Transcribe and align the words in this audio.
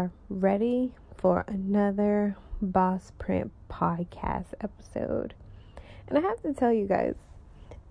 are, 0.00 0.10
ready 0.30 0.92
for 1.14 1.44
another 1.46 2.34
BossPrint 2.64 3.50
Podcast 3.70 4.54
episode. 4.62 5.34
And 6.08 6.16
I 6.16 6.22
have 6.22 6.40
to 6.42 6.54
tell 6.54 6.72
you 6.72 6.86
guys, 6.86 7.16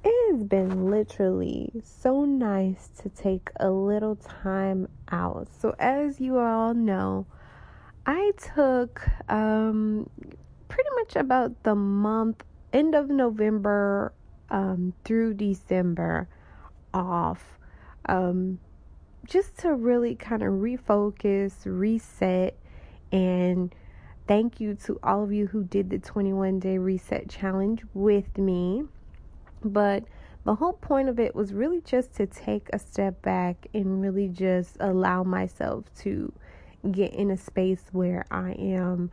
it 0.04 0.32
has 0.32 0.44
been 0.44 0.90
literally 0.90 1.72
so 1.84 2.26
nice 2.26 2.90
to 3.02 3.10
take 3.10 3.52
a 3.60 3.70
little 3.70 4.16
time 4.16 4.88
out. 5.12 5.50
So, 5.62 5.76
as 5.78 6.20
you 6.20 6.40
all 6.40 6.74
know, 6.74 7.28
I 8.08 8.32
took 8.56 9.08
um, 9.30 10.10
pretty 10.68 10.90
much 10.96 11.16
about 11.16 11.62
the 11.62 11.76
month, 11.76 12.44
end 12.74 12.96
of 12.96 13.10
November 13.10 14.14
um, 14.50 14.94
through 15.04 15.36
December 15.36 16.28
off, 16.92 17.60
um, 18.08 18.60
just 19.26 19.58
to 19.60 19.74
really 19.74 20.16
kind 20.16 20.42
of 20.42 20.54
refocus, 20.54 21.54
reset, 21.66 22.56
and 23.12 23.74
thank 24.28 24.60
you 24.60 24.76
to 24.76 25.00
all 25.04 25.24
of 25.24 25.32
you 25.32 25.48
who 25.48 25.64
did 25.64 25.90
the 25.90 26.00
21 26.00 26.60
day 26.60 26.78
reset 26.78 27.30
challenge 27.30 27.84
with 27.94 28.38
me. 28.38 28.84
But 29.64 30.04
the 30.46 30.56
whole 30.56 30.74
point 30.74 31.10
of 31.10 31.20
it 31.20 31.36
was 31.36 31.54
really 31.54 31.82
just 31.82 32.14
to 32.16 32.26
take 32.26 32.70
a 32.72 32.80
step 32.80 33.22
back 33.22 33.68
and 33.74 34.02
really 34.02 34.30
just 34.30 34.78
allow 34.80 35.24
myself 35.24 35.86
to 36.00 36.32
get 36.92 37.14
in 37.14 37.30
a 37.32 37.38
space 37.38 37.84
where 37.92 38.26
I 38.32 38.52
am 38.54 39.12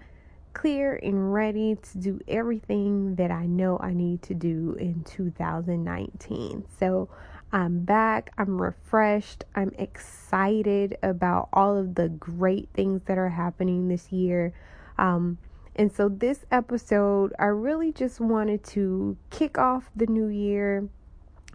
clear 0.53 0.99
and 1.03 1.35
ready 1.35 1.77
to 1.77 1.99
do 1.99 2.21
everything 2.27 3.17
that 3.17 3.31
I 3.31 3.45
know 3.45 3.79
I 3.79 3.93
need 3.93 4.23
to 4.23 4.35
do 4.35 4.75
in 4.79 5.05
2019. 5.05 6.65
So 6.81 7.11
I'm 7.53 7.81
back, 7.81 8.33
I'm 8.37 8.61
refreshed, 8.61 9.45
I'm 9.55 9.73
excited 9.79 10.99
about 11.03 11.49
all 11.53 11.77
of 11.77 11.95
the 11.95 12.09
great 12.09 12.69
things 12.75 13.03
that 13.07 13.19
are 13.19 13.29
happening 13.29 13.89
this 13.89 14.11
year. 14.11 14.53
Um, 14.99 15.39
and 15.75 15.93
so, 15.93 16.09
this 16.09 16.45
episode, 16.51 17.33
I 17.39 17.47
really 17.47 17.93
just 17.93 18.19
wanted 18.19 18.65
to 18.65 19.17
kick 19.31 19.59
off 19.59 19.91
the 19.95 20.07
new 20.07 20.27
year 20.27 20.89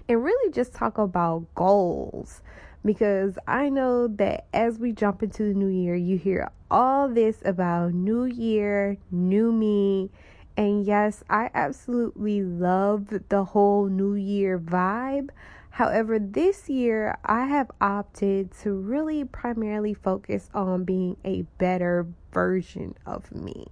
and 0.07 0.23
really 0.23 0.51
just 0.51 0.73
talk 0.73 0.97
about 0.97 1.45
goals 1.55 2.41
because 2.83 3.37
I 3.47 3.69
know 3.69 4.07
that 4.07 4.45
as 4.53 4.79
we 4.79 4.91
jump 4.91 5.23
into 5.23 5.43
the 5.43 5.53
new 5.53 5.67
year, 5.67 5.95
you 5.95 6.17
hear 6.17 6.51
all 6.69 7.09
this 7.09 7.37
about 7.45 7.93
new 7.93 8.25
year, 8.25 8.97
new 9.11 9.51
me. 9.51 10.09
And 10.57 10.85
yes, 10.85 11.23
I 11.29 11.49
absolutely 11.53 12.43
love 12.43 13.07
the 13.29 13.43
whole 13.43 13.87
new 13.87 14.15
year 14.15 14.59
vibe. 14.59 15.29
However, 15.71 16.19
this 16.19 16.69
year 16.69 17.17
I 17.23 17.45
have 17.45 17.71
opted 17.79 18.51
to 18.59 18.73
really 18.73 19.23
primarily 19.23 19.93
focus 19.93 20.49
on 20.53 20.83
being 20.83 21.15
a 21.23 21.43
better 21.57 22.07
version 22.33 22.95
of 23.05 23.31
me. 23.31 23.67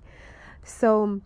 So, 0.64 1.22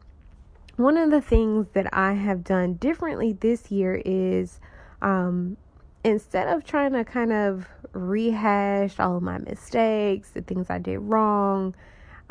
one 0.75 0.97
of 0.97 1.11
the 1.11 1.21
things 1.21 1.67
that 1.73 1.93
I 1.93 2.13
have 2.13 2.43
done 2.43 2.73
differently 2.73 3.33
this 3.33 3.69
year 3.69 4.01
is 4.03 4.59
um, 5.03 5.57
instead 6.03 6.47
of 6.47 6.63
trying 6.63 6.93
to 6.93 7.05
kind 7.05 7.31
of 7.31 7.67
rehash 7.93 8.99
all 8.99 9.17
of 9.17 9.23
my 9.23 9.37
mistakes, 9.37 10.31
the 10.31 10.41
things 10.41 10.71
I 10.71 10.79
did 10.79 10.97
wrong, 10.97 11.75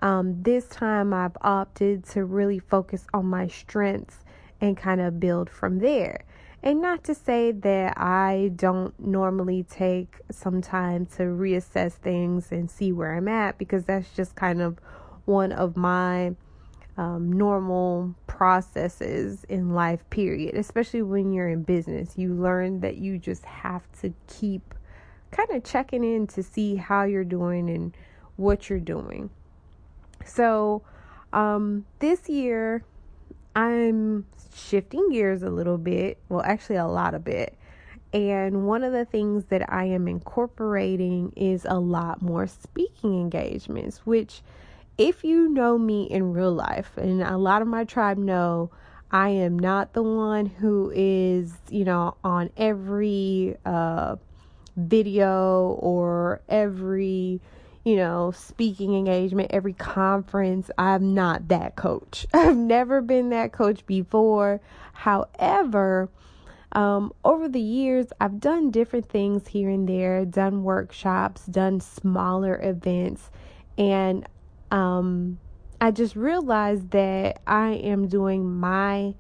um, 0.00 0.42
this 0.42 0.66
time 0.66 1.14
I've 1.14 1.36
opted 1.42 2.04
to 2.06 2.24
really 2.24 2.58
focus 2.58 3.06
on 3.14 3.26
my 3.26 3.46
strengths 3.46 4.24
and 4.60 4.76
kind 4.76 5.00
of 5.00 5.20
build 5.20 5.48
from 5.48 5.78
there. 5.78 6.24
And 6.64 6.80
not 6.80 7.02
to 7.04 7.14
say 7.14 7.50
that 7.50 7.98
I 7.98 8.52
don't 8.54 8.98
normally 9.00 9.64
take 9.64 10.20
some 10.30 10.62
time 10.62 11.06
to 11.16 11.24
reassess 11.24 11.94
things 11.94 12.52
and 12.52 12.70
see 12.70 12.92
where 12.92 13.14
I'm 13.16 13.26
at, 13.26 13.58
because 13.58 13.84
that's 13.84 14.14
just 14.14 14.36
kind 14.36 14.62
of 14.62 14.78
one 15.24 15.50
of 15.50 15.76
my 15.76 16.36
um, 16.96 17.32
normal 17.32 18.14
processes 18.28 19.44
in 19.48 19.74
life, 19.74 20.08
period. 20.10 20.54
Especially 20.54 21.02
when 21.02 21.32
you're 21.32 21.48
in 21.48 21.62
business, 21.64 22.16
you 22.16 22.32
learn 22.32 22.80
that 22.80 22.96
you 22.96 23.18
just 23.18 23.44
have 23.44 23.82
to 24.00 24.14
keep 24.28 24.74
kind 25.32 25.50
of 25.50 25.64
checking 25.64 26.04
in 26.04 26.26
to 26.28 26.42
see 26.42 26.76
how 26.76 27.02
you're 27.02 27.24
doing 27.24 27.70
and 27.70 27.96
what 28.36 28.70
you're 28.70 28.78
doing. 28.78 29.30
So, 30.24 30.82
um, 31.32 31.86
this 31.98 32.28
year, 32.28 32.84
I'm 33.54 34.26
shifting 34.54 35.10
gears 35.10 35.42
a 35.42 35.50
little 35.50 35.78
bit. 35.78 36.18
Well, 36.28 36.42
actually, 36.42 36.76
a 36.76 36.86
lot 36.86 37.14
of 37.14 37.24
bit. 37.24 37.56
And 38.12 38.66
one 38.66 38.82
of 38.82 38.92
the 38.92 39.06
things 39.06 39.46
that 39.46 39.72
I 39.72 39.84
am 39.84 40.06
incorporating 40.06 41.32
is 41.34 41.64
a 41.68 41.78
lot 41.78 42.20
more 42.20 42.46
speaking 42.46 43.20
engagements, 43.20 44.04
which 44.04 44.42
if 44.98 45.24
you 45.24 45.48
know 45.48 45.78
me 45.78 46.04
in 46.04 46.32
real 46.32 46.52
life, 46.52 46.90
and 46.96 47.22
a 47.22 47.38
lot 47.38 47.62
of 47.62 47.68
my 47.68 47.84
tribe 47.84 48.18
know, 48.18 48.70
I 49.10 49.30
am 49.30 49.58
not 49.58 49.94
the 49.94 50.02
one 50.02 50.46
who 50.46 50.92
is, 50.94 51.54
you 51.70 51.84
know, 51.84 52.16
on 52.22 52.50
every 52.56 53.56
uh, 53.64 54.16
video 54.76 55.78
or 55.80 56.42
every, 56.48 57.40
you 57.84 57.96
know, 57.96 58.30
speaking 58.30 58.94
engagement, 58.94 59.50
every 59.52 59.72
conference. 59.72 60.70
I'm 60.78 61.14
not 61.14 61.48
that 61.48 61.76
coach. 61.76 62.26
I've 62.34 62.56
never 62.56 63.00
been 63.00 63.30
that 63.30 63.52
coach 63.52 63.84
before. 63.86 64.60
However, 64.92 66.08
um, 66.72 67.12
over 67.24 67.48
the 67.48 67.60
years, 67.60 68.06
I've 68.20 68.40
done 68.40 68.70
different 68.70 69.08
things 69.08 69.48
here 69.48 69.68
and 69.68 69.88
there, 69.88 70.24
done 70.24 70.62
workshops, 70.62 71.44
done 71.46 71.80
smaller 71.80 72.58
events, 72.62 73.30
and 73.76 74.26
um, 74.70 75.38
I 75.80 75.90
just 75.90 76.16
realized 76.16 76.90
that 76.92 77.42
I 77.46 77.72
am 77.72 78.08
doing 78.08 78.58
my 78.58 79.14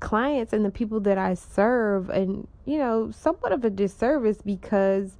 clients 0.00 0.52
and 0.52 0.64
the 0.64 0.70
people 0.70 1.00
that 1.00 1.18
I 1.18 1.34
serve 1.34 2.08
and 2.10 2.46
you 2.64 2.78
know 2.78 3.10
somewhat 3.10 3.52
of 3.52 3.64
a 3.64 3.70
disservice 3.70 4.38
because 4.44 5.16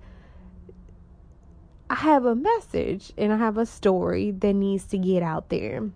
I 1.90 1.94
have 1.94 2.26
a 2.26 2.34
message 2.34 3.12
and 3.16 3.32
I 3.32 3.38
have 3.38 3.56
a 3.56 3.64
story 3.64 4.30
that 4.30 4.52
needs 4.52 4.84
to 4.86 4.98
get 4.98 5.22
out 5.22 5.48
there 5.48 5.88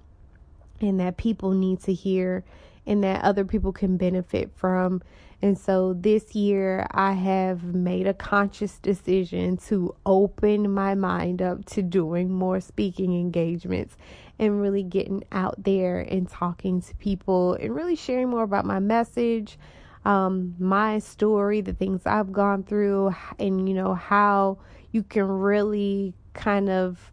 and 0.81 1.01
that 1.01 1.19
people 1.19 1.51
need 1.53 1.81
to 1.83 1.93
hear 1.93 2.45
and 2.87 3.05
that 3.05 3.23
other 3.23 3.45
people 3.45 3.73
can 3.73 3.97
benefit 3.97 4.51
from. 4.57 5.03
And 5.43 5.59
so 5.59 5.93
this 5.93 6.35
year, 6.35 6.87
I 6.93 7.13
have 7.13 7.63
made 7.63 8.07
a 8.07 8.15
conscious 8.15 8.79
decision 8.79 9.57
to 9.69 9.95
open 10.07 10.73
my 10.73 10.95
mind 10.95 11.43
up 11.43 11.65
to 11.67 11.83
doing 11.83 12.33
more 12.33 12.61
speaking 12.61 13.13
engagements 13.13 13.97
and 14.39 14.63
really 14.63 14.83
getting 14.83 15.25
out 15.31 15.63
there 15.63 16.01
and 16.01 16.29
talking 16.29 16.81
to 16.81 16.95
people 16.97 17.55
and 17.55 17.75
really 17.75 17.97
sharing 17.97 18.31
more 18.31 18.45
about 18.45 18.65
my 18.65 18.79
message, 18.79 19.59
um, 20.05 20.55
my 20.59 20.99
story, 21.01 21.61
the 21.61 21.73
things 21.73 22.03
I've 22.07 22.33
gone 22.33 22.63
through, 22.63 23.15
and 23.39 23.69
you 23.69 23.75
know, 23.75 23.95
how 23.95 24.59
you 24.93 25.03
can 25.03 25.27
really 25.27 26.15
kind 26.35 26.69
of 26.69 27.11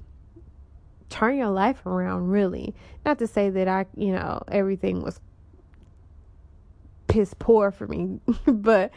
turn 1.10 1.38
your 1.38 1.50
life 1.50 1.86
around, 1.86 2.30
really. 2.30 2.76
Not 3.06 3.20
to 3.20 3.28
say 3.28 3.50
that 3.50 3.68
I, 3.68 3.86
you 3.96 4.12
know, 4.12 4.44
everything 4.50 5.02
was 5.02 5.20
piss 7.08 7.34
poor 7.38 7.72
for 7.72 7.88
me. 7.88 8.20
but 8.46 8.92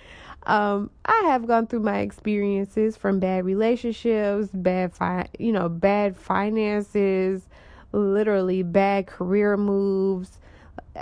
um, 0.45 0.91
I 1.05 1.25
have 1.29 1.47
gone 1.47 1.67
through 1.67 1.81
my 1.81 1.99
experiences 2.01 2.97
from 2.97 3.19
bad 3.19 3.45
relationships, 3.45 4.49
bad 4.53 4.95
fi- 4.95 5.29
you 5.39 5.53
know, 5.53 5.69
bad 5.69 6.17
finances, 6.17 7.49
literally 7.93 8.63
bad 8.63 9.07
career 9.07 9.57
moves, 9.57 10.39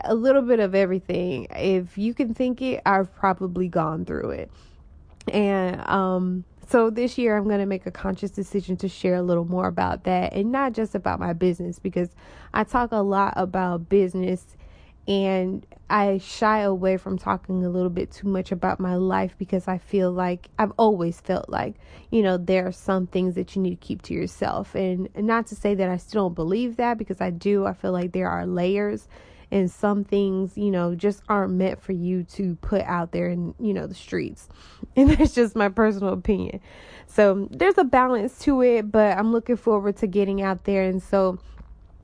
a 0.04 0.14
little 0.14 0.42
bit 0.42 0.60
of 0.60 0.74
everything. 0.74 1.46
If 1.50 1.98
you 1.98 2.14
can 2.14 2.34
think 2.34 2.62
it, 2.62 2.80
I've 2.86 3.14
probably 3.14 3.68
gone 3.68 4.04
through 4.04 4.30
it. 4.30 4.50
And 5.32 5.80
um 5.88 6.44
so 6.70 6.88
this 6.88 7.18
year 7.18 7.36
I'm 7.36 7.44
going 7.44 7.58
to 7.58 7.66
make 7.66 7.86
a 7.86 7.90
conscious 7.90 8.30
decision 8.30 8.76
to 8.76 8.88
share 8.88 9.16
a 9.16 9.22
little 9.22 9.44
more 9.44 9.66
about 9.66 10.04
that 10.04 10.32
and 10.32 10.52
not 10.52 10.72
just 10.72 10.94
about 10.94 11.18
my 11.18 11.32
business 11.32 11.80
because 11.80 12.10
I 12.54 12.62
talk 12.62 12.92
a 12.92 13.02
lot 13.02 13.34
about 13.36 13.88
business 13.88 14.56
and 15.08 15.66
I 15.88 16.18
shy 16.18 16.60
away 16.60 16.96
from 16.96 17.18
talking 17.18 17.64
a 17.64 17.68
little 17.68 17.90
bit 17.90 18.12
too 18.12 18.28
much 18.28 18.52
about 18.52 18.78
my 18.78 18.94
life 18.94 19.34
because 19.36 19.66
I 19.66 19.78
feel 19.78 20.12
like 20.12 20.48
I've 20.60 20.72
always 20.78 21.20
felt 21.20 21.48
like, 21.48 21.74
you 22.12 22.22
know, 22.22 22.36
there 22.36 22.68
are 22.68 22.72
some 22.72 23.08
things 23.08 23.34
that 23.34 23.56
you 23.56 23.62
need 23.62 23.70
to 23.80 23.86
keep 23.86 24.02
to 24.02 24.14
yourself. 24.14 24.76
And, 24.76 25.08
not 25.16 25.48
to 25.48 25.56
say 25.56 25.74
that 25.74 25.88
I 25.88 25.96
still 25.96 26.26
don't 26.26 26.34
believe 26.34 26.76
that 26.76 26.98
because 26.98 27.20
I 27.20 27.30
do. 27.30 27.66
I 27.66 27.72
feel 27.72 27.90
like 27.90 28.12
there 28.12 28.28
are 28.28 28.46
layers 28.46 29.08
and 29.50 29.70
some 29.70 30.04
things, 30.04 30.56
you 30.56 30.70
know, 30.70 30.94
just 30.94 31.22
aren't 31.28 31.52
meant 31.52 31.82
for 31.82 31.92
you 31.92 32.22
to 32.24 32.54
put 32.56 32.82
out 32.82 33.12
there 33.12 33.28
in, 33.28 33.54
you 33.58 33.74
know, 33.74 33.86
the 33.86 33.94
streets. 33.94 34.48
And 34.96 35.10
that's 35.10 35.34
just 35.34 35.54
my 35.54 35.68
personal 35.68 36.12
opinion. 36.12 36.60
So 37.06 37.48
there's 37.50 37.78
a 37.78 37.84
balance 37.84 38.38
to 38.40 38.60
it, 38.60 38.90
but 38.90 39.16
I'm 39.16 39.30
looking 39.30 39.56
forward 39.56 39.96
to 39.98 40.08
getting 40.08 40.42
out 40.42 40.64
there. 40.64 40.82
And 40.82 41.00
so 41.00 41.38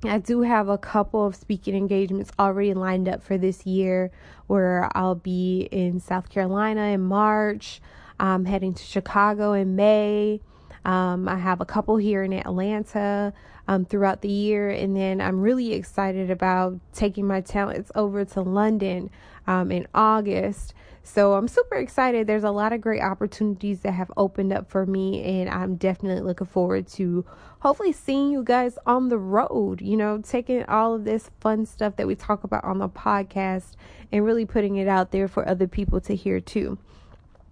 I 0.04 0.18
do 0.18 0.42
have 0.42 0.68
a 0.68 0.78
couple 0.78 1.26
of 1.26 1.34
speaking 1.34 1.74
engagements 1.74 2.30
already 2.38 2.74
lined 2.74 3.08
up 3.08 3.22
for 3.22 3.36
this 3.36 3.66
year 3.66 4.12
where 4.46 4.88
I'll 4.94 5.16
be 5.16 5.68
in 5.72 5.98
South 5.98 6.30
Carolina 6.30 6.82
in 6.88 7.02
March. 7.02 7.80
I'm 8.20 8.44
heading 8.44 8.74
to 8.74 8.84
Chicago 8.84 9.52
in 9.52 9.74
May. 9.74 10.40
Um, 10.84 11.28
I 11.28 11.36
have 11.36 11.60
a 11.60 11.64
couple 11.64 11.96
here 11.96 12.22
in 12.22 12.32
Atlanta 12.32 13.32
um, 13.68 13.84
throughout 13.84 14.22
the 14.22 14.28
year, 14.28 14.70
and 14.70 14.96
then 14.96 15.20
I'm 15.20 15.40
really 15.40 15.72
excited 15.72 16.30
about 16.30 16.78
taking 16.92 17.26
my 17.26 17.40
talents 17.40 17.90
over 17.94 18.24
to 18.24 18.40
London 18.42 19.10
um, 19.46 19.70
in 19.72 19.86
August. 19.94 20.74
So 21.02 21.34
I'm 21.34 21.46
super 21.46 21.76
excited. 21.76 22.26
There's 22.26 22.44
a 22.44 22.50
lot 22.50 22.72
of 22.72 22.80
great 22.80 23.00
opportunities 23.00 23.80
that 23.80 23.92
have 23.92 24.10
opened 24.16 24.52
up 24.52 24.68
for 24.68 24.86
me, 24.86 25.22
and 25.22 25.48
I'm 25.48 25.76
definitely 25.76 26.22
looking 26.22 26.48
forward 26.48 26.88
to 26.88 27.24
hopefully 27.60 27.92
seeing 27.92 28.30
you 28.30 28.42
guys 28.42 28.78
on 28.86 29.08
the 29.08 29.18
road, 29.18 29.80
you 29.80 29.96
know, 29.96 30.18
taking 30.18 30.64
all 30.64 30.94
of 30.94 31.04
this 31.04 31.30
fun 31.40 31.64
stuff 31.64 31.96
that 31.96 32.06
we 32.06 32.14
talk 32.16 32.44
about 32.44 32.64
on 32.64 32.78
the 32.78 32.88
podcast 32.88 33.72
and 34.10 34.24
really 34.24 34.44
putting 34.44 34.76
it 34.76 34.88
out 34.88 35.12
there 35.12 35.28
for 35.28 35.48
other 35.48 35.66
people 35.66 36.00
to 36.00 36.14
hear 36.14 36.40
too. 36.40 36.78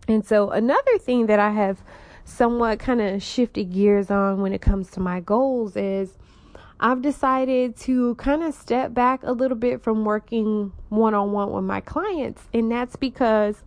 And 0.08 0.24
so, 0.24 0.50
another 0.50 0.98
thing 0.98 1.26
that 1.26 1.38
I 1.38 1.50
have 1.52 1.82
somewhat 2.24 2.78
kind 2.78 3.00
of 3.00 3.22
shifted 3.22 3.72
gears 3.72 4.10
on 4.10 4.40
when 4.40 4.52
it 4.52 4.60
comes 4.60 4.90
to 4.92 5.00
my 5.00 5.20
goals 5.20 5.76
is 5.76 6.16
I've 6.80 7.02
decided 7.02 7.76
to 7.78 8.14
kind 8.16 8.42
of 8.42 8.54
step 8.54 8.92
back 8.92 9.22
a 9.22 9.32
little 9.32 9.56
bit 9.56 9.82
from 9.82 10.04
working 10.04 10.72
one 10.88 11.14
on 11.14 11.32
one 11.32 11.52
with 11.52 11.64
my 11.64 11.80
clients. 11.80 12.42
And 12.52 12.70
that's 12.70 12.96
because 12.96 13.62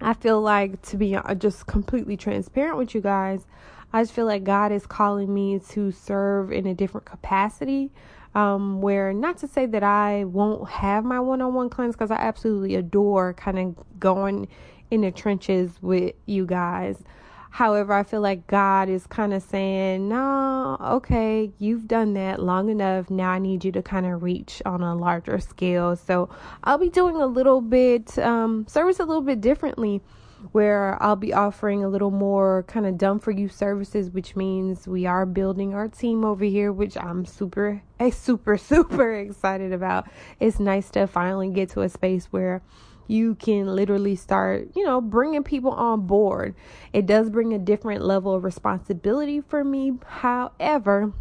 I 0.00 0.14
feel 0.14 0.40
like, 0.40 0.82
to 0.82 0.96
be 0.96 1.14
uh, 1.14 1.34
just 1.34 1.66
completely 1.66 2.16
transparent 2.16 2.76
with 2.76 2.94
you 2.94 3.00
guys, 3.00 3.46
I 3.92 4.02
just 4.02 4.12
feel 4.12 4.26
like 4.26 4.42
God 4.42 4.72
is 4.72 4.86
calling 4.86 5.32
me 5.32 5.60
to 5.70 5.92
serve 5.92 6.50
in 6.50 6.66
a 6.66 6.74
different 6.74 7.06
capacity. 7.06 7.90
Um, 8.34 8.80
where 8.80 9.12
not 9.12 9.36
to 9.38 9.46
say 9.46 9.66
that 9.66 9.82
I 9.82 10.24
won't 10.24 10.66
have 10.70 11.04
my 11.04 11.20
one 11.20 11.42
on 11.42 11.52
one 11.52 11.68
clients 11.68 11.96
because 11.96 12.10
I 12.10 12.16
absolutely 12.16 12.76
adore 12.76 13.34
kind 13.34 13.58
of 13.58 14.00
going 14.00 14.48
in 14.90 15.02
the 15.02 15.10
trenches 15.10 15.70
with 15.82 16.14
you 16.24 16.46
guys. 16.46 17.02
However, 17.52 17.92
I 17.92 18.02
feel 18.02 18.22
like 18.22 18.46
God 18.46 18.88
is 18.88 19.06
kind 19.06 19.34
of 19.34 19.42
saying, 19.42 20.08
no, 20.08 20.78
okay, 20.80 21.52
you've 21.58 21.86
done 21.86 22.14
that 22.14 22.42
long 22.42 22.70
enough. 22.70 23.10
Now 23.10 23.28
I 23.28 23.38
need 23.38 23.62
you 23.62 23.70
to 23.72 23.82
kind 23.82 24.06
of 24.06 24.22
reach 24.22 24.62
on 24.64 24.82
a 24.82 24.96
larger 24.96 25.38
scale. 25.38 25.94
So 25.94 26.30
I'll 26.64 26.78
be 26.78 26.88
doing 26.88 27.16
a 27.16 27.26
little 27.26 27.60
bit, 27.60 28.18
um, 28.18 28.66
service 28.68 29.00
a 29.00 29.04
little 29.04 29.22
bit 29.22 29.42
differently 29.42 30.00
where 30.52 31.00
I'll 31.02 31.14
be 31.14 31.34
offering 31.34 31.84
a 31.84 31.88
little 31.88 32.10
more 32.10 32.64
kind 32.68 32.86
of 32.86 32.96
done 32.96 33.18
for 33.18 33.30
you 33.30 33.48
services, 33.48 34.08
which 34.08 34.34
means 34.34 34.88
we 34.88 35.04
are 35.04 35.26
building 35.26 35.74
our 35.74 35.88
team 35.88 36.24
over 36.24 36.46
here, 36.46 36.72
which 36.72 36.96
I'm 36.96 37.26
super, 37.26 37.82
super, 38.12 38.56
super 38.56 39.12
excited 39.12 39.74
about. 39.74 40.08
It's 40.40 40.58
nice 40.58 40.90
to 40.92 41.06
finally 41.06 41.50
get 41.50 41.68
to 41.70 41.82
a 41.82 41.90
space 41.90 42.26
where 42.30 42.62
you 43.06 43.34
can 43.34 43.66
literally 43.74 44.16
start, 44.16 44.68
you 44.74 44.84
know, 44.84 45.00
bringing 45.00 45.42
people 45.42 45.72
on 45.72 46.06
board. 46.06 46.54
It 46.92 47.06
does 47.06 47.30
bring 47.30 47.52
a 47.52 47.58
different 47.58 48.02
level 48.02 48.34
of 48.34 48.44
responsibility 48.44 49.40
for 49.40 49.64
me. 49.64 49.98
However, 50.06 51.12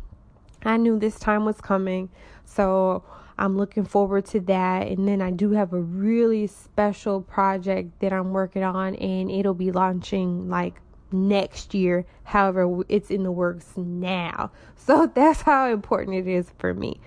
I 0.63 0.77
knew 0.77 0.99
this 0.99 1.19
time 1.19 1.45
was 1.45 1.59
coming. 1.59 2.09
So 2.45 3.03
I'm 3.37 3.57
looking 3.57 3.85
forward 3.85 4.25
to 4.27 4.39
that. 4.41 4.87
And 4.87 5.07
then 5.07 5.21
I 5.21 5.31
do 5.31 5.51
have 5.51 5.73
a 5.73 5.81
really 5.81 6.47
special 6.47 7.21
project 7.21 7.99
that 7.99 8.13
I'm 8.13 8.31
working 8.31 8.63
on, 8.63 8.95
and 8.95 9.31
it'll 9.31 9.53
be 9.53 9.71
launching 9.71 10.49
like 10.49 10.79
next 11.11 11.73
year. 11.73 12.05
However, 12.23 12.83
it's 12.87 13.09
in 13.09 13.23
the 13.23 13.31
works 13.31 13.73
now. 13.75 14.51
So 14.83 15.05
that's 15.05 15.43
how 15.43 15.69
important 15.71 16.17
it 16.17 16.27
is 16.27 16.51
for 16.57 16.73
me. 16.73 16.99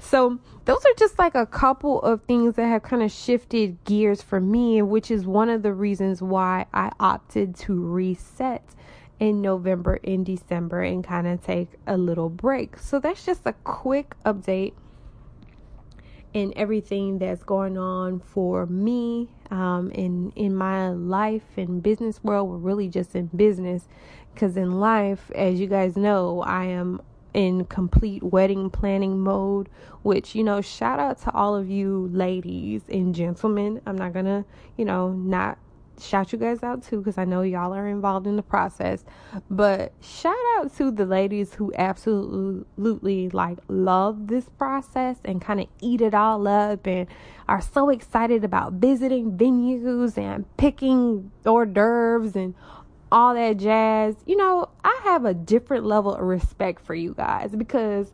So, 0.00 0.38
those 0.64 0.84
are 0.84 0.94
just 0.96 1.18
like 1.18 1.34
a 1.34 1.46
couple 1.46 2.00
of 2.02 2.22
things 2.22 2.54
that 2.56 2.66
have 2.66 2.82
kind 2.82 3.02
of 3.02 3.12
shifted 3.12 3.82
gears 3.84 4.22
for 4.22 4.40
me, 4.40 4.82
which 4.82 5.10
is 5.10 5.26
one 5.26 5.50
of 5.50 5.62
the 5.62 5.72
reasons 5.72 6.22
why 6.22 6.66
I 6.72 6.90
opted 6.98 7.54
to 7.56 7.74
reset 7.74 8.64
in 9.18 9.42
November 9.42 10.00
and 10.02 10.24
December 10.24 10.82
and 10.82 11.04
kind 11.04 11.26
of 11.26 11.44
take 11.44 11.68
a 11.86 11.98
little 11.98 12.30
break. 12.30 12.78
So, 12.78 12.98
that's 12.98 13.24
just 13.24 13.42
a 13.44 13.52
quick 13.64 14.14
update 14.24 14.72
in 16.32 16.52
everything 16.56 17.18
that's 17.18 17.42
going 17.42 17.76
on 17.76 18.20
for 18.20 18.64
me 18.66 19.28
um, 19.50 19.90
in 19.90 20.32
in 20.36 20.54
my 20.54 20.90
life 20.90 21.42
and 21.56 21.82
business 21.82 22.22
world. 22.22 22.48
We're 22.48 22.56
really 22.56 22.88
just 22.88 23.14
in 23.14 23.26
business 23.26 23.86
because 24.32 24.56
in 24.56 24.80
life, 24.80 25.30
as 25.34 25.60
you 25.60 25.66
guys 25.66 25.96
know, 25.96 26.40
I 26.42 26.66
am 26.66 27.02
in 27.34 27.64
complete 27.66 28.22
wedding 28.22 28.70
planning 28.70 29.20
mode, 29.20 29.68
which, 30.02 30.34
you 30.34 30.44
know, 30.44 30.60
shout 30.60 30.98
out 30.98 31.20
to 31.22 31.32
all 31.32 31.54
of 31.54 31.68
you 31.68 32.08
ladies 32.12 32.82
and 32.88 33.14
gentlemen. 33.14 33.80
I'm 33.86 33.96
not 33.96 34.12
gonna, 34.12 34.44
you 34.76 34.84
know, 34.84 35.12
not 35.12 35.58
shout 36.00 36.32
you 36.32 36.38
guys 36.38 36.62
out 36.62 36.82
too 36.82 36.98
because 36.98 37.18
I 37.18 37.24
know 37.24 37.42
y'all 37.42 37.74
are 37.74 37.86
involved 37.86 38.26
in 38.26 38.36
the 38.36 38.42
process. 38.42 39.04
But 39.50 39.92
shout 40.00 40.34
out 40.56 40.74
to 40.76 40.90
the 40.90 41.06
ladies 41.06 41.54
who 41.54 41.72
absolutely 41.76 43.28
like 43.30 43.58
love 43.68 44.28
this 44.28 44.48
process 44.58 45.18
and 45.24 45.40
kind 45.40 45.60
of 45.60 45.66
eat 45.80 46.00
it 46.00 46.14
all 46.14 46.48
up 46.48 46.86
and 46.86 47.06
are 47.48 47.60
so 47.60 47.90
excited 47.90 48.44
about 48.44 48.74
visiting 48.74 49.32
venues 49.32 50.16
and 50.16 50.44
picking 50.56 51.30
hors 51.44 51.66
d'oeuvres 51.66 52.36
and 52.36 52.54
all 53.12 53.34
that 53.34 53.56
jazz. 53.56 54.16
You 54.26 54.36
know, 54.36 54.68
I 54.84 55.00
have 55.04 55.24
a 55.24 55.34
different 55.34 55.84
level 55.84 56.14
of 56.14 56.22
respect 56.22 56.84
for 56.84 56.94
you 56.94 57.14
guys 57.14 57.54
because 57.56 58.12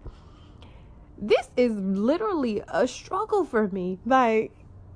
this 1.19 1.51
is 1.57 1.73
literally 1.73 2.63
a 2.69 2.87
struggle 2.87 3.45
for 3.45 3.69
me. 3.69 3.99
Like, 4.05 4.53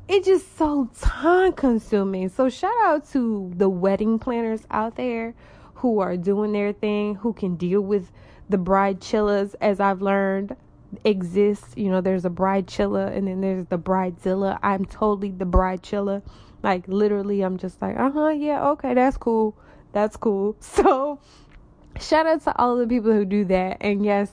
it's 0.08 0.26
just 0.26 0.56
so 0.56 0.90
time 1.00 1.52
consuming. 1.52 2.28
So, 2.28 2.48
shout 2.48 2.74
out 2.82 3.08
to 3.10 3.52
the 3.54 3.68
wedding 3.68 4.18
planners 4.18 4.62
out 4.70 4.96
there 4.96 5.34
who 5.74 6.00
are 6.00 6.16
doing 6.16 6.52
their 6.52 6.72
thing, 6.72 7.16
who 7.16 7.32
can 7.32 7.56
deal 7.56 7.80
with 7.80 8.10
the 8.48 8.58
bride 8.58 9.00
chillas, 9.00 9.54
as 9.60 9.80
I've 9.80 10.02
learned 10.02 10.56
exists. 11.04 11.74
You 11.76 11.90
know, 11.90 12.00
there's 12.00 12.24
a 12.24 12.30
bride 12.30 12.66
chilla 12.66 13.14
and 13.16 13.28
then 13.28 13.40
there's 13.40 13.66
the 13.66 13.78
bridezilla. 13.78 14.58
I'm 14.62 14.84
totally 14.84 15.30
the 15.30 15.46
bride 15.46 15.82
chilla. 15.82 16.22
Like, 16.62 16.86
literally, 16.88 17.40
I'm 17.40 17.56
just 17.56 17.80
like, 17.80 17.96
uh 17.96 18.10
huh, 18.10 18.28
yeah, 18.30 18.68
okay, 18.70 18.92
that's 18.92 19.16
cool 19.16 19.56
that's 19.92 20.16
cool. 20.16 20.56
So, 20.60 21.20
shout 22.00 22.26
out 22.26 22.42
to 22.44 22.56
all 22.58 22.76
the 22.76 22.86
people 22.86 23.12
who 23.12 23.24
do 23.24 23.44
that. 23.46 23.78
And 23.80 24.04
yes, 24.04 24.30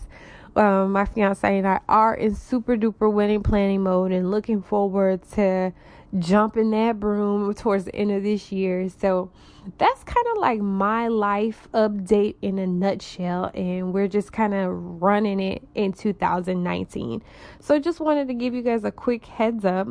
um, 0.55 0.91
my 0.93 1.05
fiance 1.05 1.57
and 1.57 1.67
I 1.67 1.79
are 1.87 2.15
in 2.15 2.35
super 2.35 2.75
duper 2.75 3.11
wedding 3.11 3.43
planning 3.43 3.83
mode 3.83 4.11
and 4.11 4.31
looking 4.31 4.61
forward 4.61 5.21
to 5.33 5.73
jumping 6.17 6.71
that 6.71 6.99
broom 6.99 7.53
towards 7.53 7.85
the 7.85 7.95
end 7.95 8.11
of 8.11 8.23
this 8.23 8.51
year. 8.51 8.89
So 8.89 9.29
that's 9.77 10.03
kind 10.03 10.25
of 10.31 10.37
like 10.37 10.59
my 10.59 11.09
life 11.09 11.67
update 11.73 12.35
in 12.41 12.57
a 12.59 12.65
nutshell. 12.67 13.51
And 13.53 13.93
we're 13.93 14.07
just 14.07 14.31
kind 14.31 14.53
of 14.53 14.71
running 15.01 15.39
it 15.39 15.67
in 15.75 15.93
2019. 15.93 17.21
So 17.59 17.79
just 17.79 17.99
wanted 17.99 18.27
to 18.29 18.33
give 18.33 18.53
you 18.53 18.61
guys 18.61 18.83
a 18.83 18.91
quick 18.91 19.25
heads 19.25 19.65
up. 19.65 19.89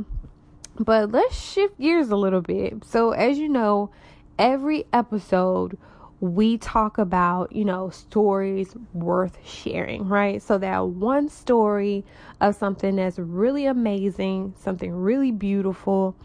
But 0.79 1.11
let's 1.11 1.39
shift 1.39 1.79
gears 1.81 2.11
a 2.11 2.17
little 2.17 2.43
bit. 2.43 2.85
So, 2.85 3.13
as 3.13 3.39
you 3.39 3.49
know, 3.49 3.91
every 4.39 4.87
episode 4.93 5.79
we 6.21 6.57
talk 6.57 6.97
about, 6.99 7.53
you 7.53 7.65
know, 7.65 7.91
stories 7.91 8.75
worth 8.95 9.39
sharing, 9.47 10.09
right? 10.09 10.41
So 10.43 10.57
that 10.59 10.87
one 10.87 11.29
story 11.29 12.05
of 12.41 12.55
something 12.55 12.97
that's 12.97 13.19
really 13.19 13.67
amazing, 13.67 14.55
something 14.59 14.93
really 14.93 15.31
beautiful 15.31 16.17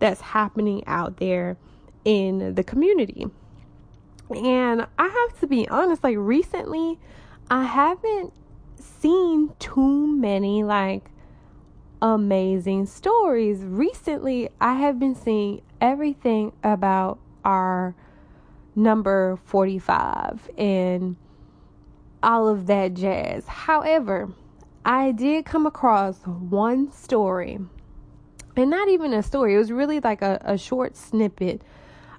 that's 0.00 0.20
happening 0.20 0.82
out 0.86 1.18
there 1.18 1.56
in 2.04 2.54
the 2.54 2.64
community. 2.64 3.26
And 4.30 4.86
I 4.98 5.04
have 5.08 5.40
to 5.40 5.46
be 5.46 5.68
honest, 5.68 6.02
like 6.02 6.16
recently, 6.18 6.98
I 7.50 7.64
haven't 7.64 8.32
seen 8.76 9.52
too 9.58 10.06
many 10.06 10.64
like 10.64 11.10
amazing 12.02 12.86
stories. 12.86 13.60
Recently, 13.60 14.48
I 14.60 14.74
have 14.74 14.98
been 14.98 15.14
seeing 15.14 15.62
everything 15.80 16.52
about 16.62 17.18
our 17.44 17.94
number 18.74 19.38
45 19.44 20.48
and 20.56 21.16
all 22.22 22.48
of 22.48 22.66
that 22.66 22.94
jazz. 22.94 23.46
However, 23.46 24.30
I 24.84 25.12
did 25.12 25.44
come 25.44 25.66
across 25.66 26.22
one 26.26 26.90
story, 26.92 27.58
and 28.56 28.70
not 28.70 28.88
even 28.88 29.12
a 29.12 29.22
story, 29.22 29.54
it 29.54 29.58
was 29.58 29.72
really 29.72 30.00
like 30.00 30.22
a, 30.22 30.38
a 30.42 30.58
short 30.58 30.96
snippet 30.96 31.62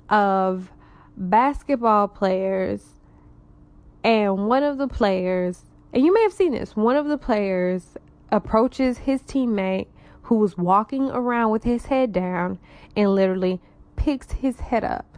of 0.10 0.72
basketball 1.18 2.08
players. 2.08 2.84
And 4.04 4.48
one 4.48 4.64
of 4.64 4.78
the 4.78 4.88
players, 4.88 5.66
and 5.94 6.04
you 6.04 6.14
may 6.14 6.24
have 6.24 6.34
seen 6.34 6.54
this, 6.54 6.76
one 6.76 6.96
of 6.96 7.08
the 7.08 7.18
players 7.18 7.98
approaches 8.32 9.00
his 9.00 9.22
teammate 9.22 9.88
who 10.24 10.36
was 10.36 10.58
walking 10.58 11.10
around 11.12 11.52
with 11.52 11.64
his 11.64 11.88
head 11.88 12.12
down 12.12 12.58
and 12.96 13.14
literally 13.14 13.60
picks 13.96 14.32
his 14.32 14.60
head 14.60 14.84
up 14.84 15.11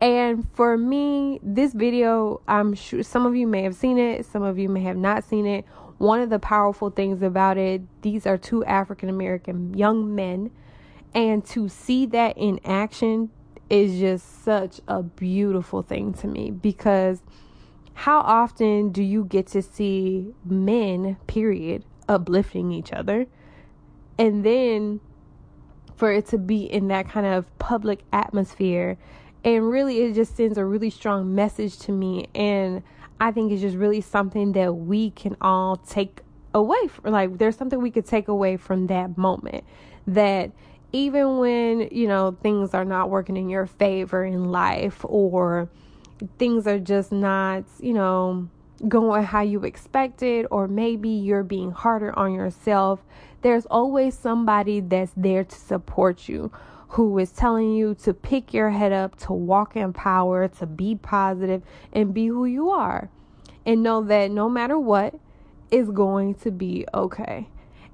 and 0.00 0.46
for 0.52 0.76
me, 0.76 1.40
this 1.42 1.72
video, 1.72 2.40
I'm 2.46 2.74
sure 2.74 3.02
some 3.02 3.24
of 3.26 3.34
you 3.34 3.46
may 3.46 3.62
have 3.62 3.74
seen 3.74 3.98
it, 3.98 4.26
some 4.26 4.42
of 4.42 4.58
you 4.58 4.68
may 4.68 4.82
have 4.82 4.96
not 4.96 5.24
seen 5.24 5.46
it. 5.46 5.64
one 5.98 6.20
of 6.20 6.28
the 6.28 6.38
powerful 6.38 6.90
things 6.90 7.22
about 7.22 7.56
it, 7.56 7.80
these 8.02 8.26
are 8.26 8.36
two 8.36 8.62
African 8.64 9.08
American 9.08 9.72
young 9.72 10.14
men. 10.14 10.50
And 11.14 11.42
to 11.46 11.70
see 11.70 12.04
that 12.06 12.36
in 12.36 12.60
action 12.64 13.30
is 13.70 13.98
just 13.98 14.44
such 14.44 14.80
a 14.86 15.02
beautiful 15.02 15.80
thing 15.80 16.12
to 16.14 16.26
me 16.26 16.50
because 16.50 17.22
how 17.94 18.18
often 18.18 18.90
do 18.90 19.02
you 19.02 19.24
get 19.24 19.46
to 19.48 19.62
see 19.62 20.34
men, 20.44 21.16
period, 21.26 21.82
uplifting 22.06 22.70
each 22.70 22.92
other? 22.92 23.26
And 24.18 24.44
then 24.44 25.00
for 25.96 26.12
it 26.12 26.26
to 26.26 26.38
be 26.38 26.64
in 26.64 26.88
that 26.88 27.08
kind 27.08 27.26
of 27.26 27.58
public 27.58 28.00
atmosphere. 28.12 28.98
And 29.46 29.70
really, 29.70 30.00
it 30.00 30.14
just 30.14 30.36
sends 30.36 30.58
a 30.58 30.64
really 30.64 30.90
strong 30.90 31.32
message 31.32 31.78
to 31.80 31.92
me. 31.92 32.26
And 32.34 32.82
I 33.20 33.30
think 33.30 33.52
it's 33.52 33.62
just 33.62 33.76
really 33.76 34.00
something 34.00 34.52
that 34.52 34.72
we 34.74 35.12
can 35.12 35.36
all 35.40 35.76
take 35.76 36.20
away 36.52 36.88
from. 36.88 37.12
Like, 37.12 37.38
there's 37.38 37.56
something 37.56 37.80
we 37.80 37.92
could 37.92 38.06
take 38.06 38.26
away 38.26 38.56
from 38.56 38.88
that 38.88 39.16
moment. 39.16 39.62
That 40.08 40.50
even 40.90 41.38
when, 41.38 41.88
you 41.92 42.08
know, 42.08 42.36
things 42.42 42.74
are 42.74 42.84
not 42.84 43.08
working 43.08 43.36
in 43.36 43.48
your 43.48 43.66
favor 43.66 44.24
in 44.24 44.50
life 44.50 45.04
or 45.04 45.68
things 46.38 46.66
are 46.66 46.80
just 46.80 47.12
not, 47.12 47.62
you 47.78 47.92
know, 47.92 48.48
going 48.88 49.22
how 49.22 49.42
you 49.42 49.62
expected, 49.62 50.48
or 50.50 50.66
maybe 50.66 51.08
you're 51.08 51.44
being 51.44 51.70
harder 51.70 52.18
on 52.18 52.34
yourself, 52.34 53.04
there's 53.42 53.66
always 53.66 54.18
somebody 54.18 54.80
that's 54.80 55.12
there 55.16 55.44
to 55.44 55.56
support 55.56 56.28
you 56.28 56.50
who 56.88 57.18
is 57.18 57.32
telling 57.32 57.72
you 57.72 57.94
to 57.94 58.14
pick 58.14 58.54
your 58.54 58.70
head 58.70 58.92
up, 58.92 59.16
to 59.16 59.32
walk 59.32 59.76
in 59.76 59.92
power, 59.92 60.48
to 60.48 60.66
be 60.66 60.94
positive, 60.94 61.62
and 61.92 62.14
be 62.14 62.26
who 62.26 62.44
you 62.44 62.70
are. 62.70 63.10
And 63.64 63.82
know 63.82 64.02
that 64.02 64.30
no 64.30 64.48
matter 64.48 64.78
what, 64.78 65.14
is 65.70 65.90
going 65.90 66.34
to 66.34 66.50
be 66.50 66.86
okay. 66.94 67.48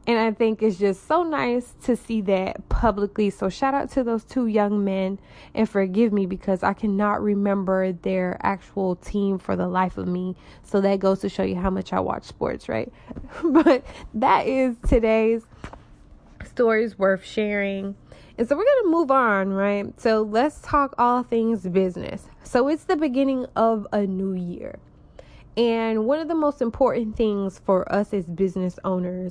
And 0.06 0.18
I 0.18 0.32
think 0.32 0.62
it's 0.62 0.78
just 0.78 1.06
so 1.06 1.22
nice 1.22 1.74
to 1.84 1.94
see 1.94 2.22
that 2.22 2.68
publicly. 2.68 3.30
So, 3.30 3.48
shout 3.48 3.72
out 3.72 3.88
to 3.92 4.02
those 4.02 4.24
two 4.24 4.48
young 4.48 4.84
men. 4.84 5.20
And 5.54 5.68
forgive 5.68 6.12
me 6.12 6.26
because 6.26 6.64
I 6.64 6.72
cannot 6.72 7.22
remember 7.22 7.92
their 7.92 8.36
actual 8.42 8.96
team 8.96 9.38
for 9.38 9.54
the 9.54 9.68
life 9.68 9.98
of 9.98 10.08
me. 10.08 10.34
So, 10.64 10.80
that 10.80 10.98
goes 10.98 11.20
to 11.20 11.28
show 11.28 11.44
you 11.44 11.54
how 11.54 11.70
much 11.70 11.92
I 11.92 12.00
watch 12.00 12.24
sports, 12.24 12.68
right? 12.68 12.92
but 13.44 13.84
that 14.14 14.48
is 14.48 14.76
today's 14.88 15.44
stories 16.44 16.98
worth 16.98 17.24
sharing. 17.24 17.94
And 18.42 18.48
so, 18.48 18.56
we're 18.56 18.64
going 18.64 18.82
to 18.86 18.90
move 18.90 19.12
on, 19.12 19.52
right? 19.52 20.00
So, 20.00 20.22
let's 20.22 20.58
talk 20.62 20.96
all 20.98 21.22
things 21.22 21.62
business. 21.68 22.24
So, 22.42 22.66
it's 22.66 22.82
the 22.82 22.96
beginning 22.96 23.46
of 23.54 23.86
a 23.92 24.04
new 24.04 24.32
year. 24.32 24.80
And 25.56 26.06
one 26.06 26.18
of 26.18 26.26
the 26.26 26.34
most 26.34 26.60
important 26.60 27.16
things 27.16 27.60
for 27.60 27.86
us 27.94 28.12
as 28.12 28.26
business 28.26 28.80
owners 28.82 29.30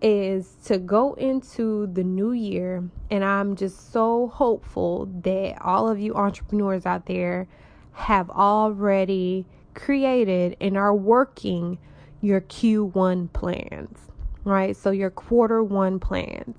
is 0.00 0.54
to 0.66 0.78
go 0.78 1.14
into 1.14 1.88
the 1.88 2.04
new 2.04 2.30
year, 2.30 2.88
and 3.10 3.24
I'm 3.24 3.56
just 3.56 3.92
so 3.92 4.28
hopeful 4.28 5.06
that 5.22 5.60
all 5.60 5.88
of 5.88 5.98
you 5.98 6.14
entrepreneurs 6.14 6.86
out 6.86 7.06
there 7.06 7.48
have 7.90 8.30
already 8.30 9.46
created 9.74 10.56
and 10.60 10.76
are 10.76 10.94
working 10.94 11.76
your 12.20 12.40
Q1 12.40 13.32
plans, 13.32 13.98
right? 14.44 14.76
So, 14.76 14.92
your 14.92 15.10
quarter 15.10 15.60
one 15.60 15.98
plans. 15.98 16.54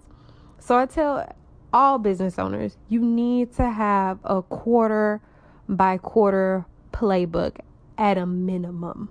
So, 0.60 0.78
I 0.78 0.88
tell 0.88 1.34
all 1.76 2.00
business 2.00 2.40
owners 2.40 2.78
you 2.88 3.02
need 3.02 3.54
to 3.54 3.70
have 3.70 4.18
a 4.24 4.42
quarter 4.42 5.20
by 5.68 5.98
quarter 5.98 6.66
playbook 6.94 7.58
at 7.98 8.18
a 8.18 8.26
minimum. 8.26 9.10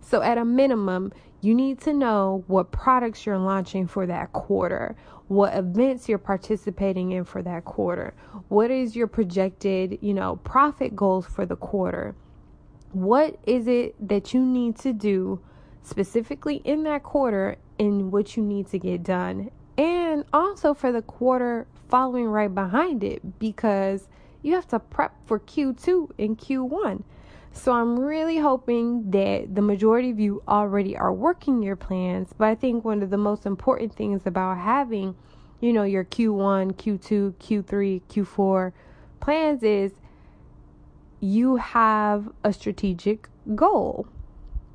So, 0.00 0.20
at 0.20 0.36
a 0.36 0.44
minimum, 0.44 1.12
you 1.40 1.54
need 1.54 1.80
to 1.82 1.92
know 1.92 2.42
what 2.48 2.72
products 2.72 3.24
you're 3.24 3.38
launching 3.38 3.86
for 3.86 4.06
that 4.06 4.32
quarter, 4.32 4.96
what 5.28 5.54
events 5.54 6.08
you're 6.08 6.18
participating 6.18 7.12
in 7.12 7.24
for 7.24 7.42
that 7.42 7.64
quarter, 7.64 8.12
what 8.48 8.72
is 8.72 8.96
your 8.96 9.06
projected, 9.06 9.98
you 10.00 10.12
know, 10.12 10.36
profit 10.42 10.96
goals 10.96 11.26
for 11.26 11.46
the 11.46 11.56
quarter. 11.56 12.16
What 12.90 13.38
is 13.46 13.68
it 13.68 13.94
that 14.08 14.34
you 14.34 14.44
need 14.44 14.76
to 14.78 14.92
do 14.92 15.40
specifically 15.84 16.56
in 16.64 16.82
that 16.82 17.04
quarter 17.04 17.56
and 17.78 18.10
what 18.10 18.36
you 18.36 18.42
need 18.42 18.66
to 18.70 18.80
get 18.80 19.04
done? 19.04 19.52
And 19.78 20.24
also 20.32 20.74
for 20.74 20.90
the 20.90 21.02
quarter 21.02 21.68
following 21.90 22.26
right 22.26 22.54
behind 22.54 23.02
it 23.04 23.38
because 23.38 24.08
you 24.42 24.54
have 24.54 24.68
to 24.68 24.78
prep 24.78 25.14
for 25.26 25.38
Q2 25.38 26.10
and 26.18 26.38
Q1. 26.38 27.02
So 27.52 27.72
I'm 27.72 27.98
really 27.98 28.38
hoping 28.38 29.10
that 29.10 29.54
the 29.54 29.60
majority 29.60 30.10
of 30.10 30.20
you 30.20 30.42
already 30.46 30.96
are 30.96 31.12
working 31.12 31.62
your 31.62 31.76
plans. 31.76 32.30
But 32.36 32.48
I 32.48 32.54
think 32.54 32.84
one 32.84 33.02
of 33.02 33.10
the 33.10 33.18
most 33.18 33.44
important 33.44 33.94
things 33.94 34.22
about 34.24 34.58
having, 34.58 35.16
you 35.60 35.72
know, 35.72 35.82
your 35.82 36.04
Q1, 36.04 36.74
Q2, 36.74 37.34
Q3, 37.34 38.02
Q4 38.08 38.72
plans 39.18 39.62
is 39.62 39.92
you 41.20 41.56
have 41.56 42.30
a 42.44 42.52
strategic 42.52 43.28
goal, 43.54 44.06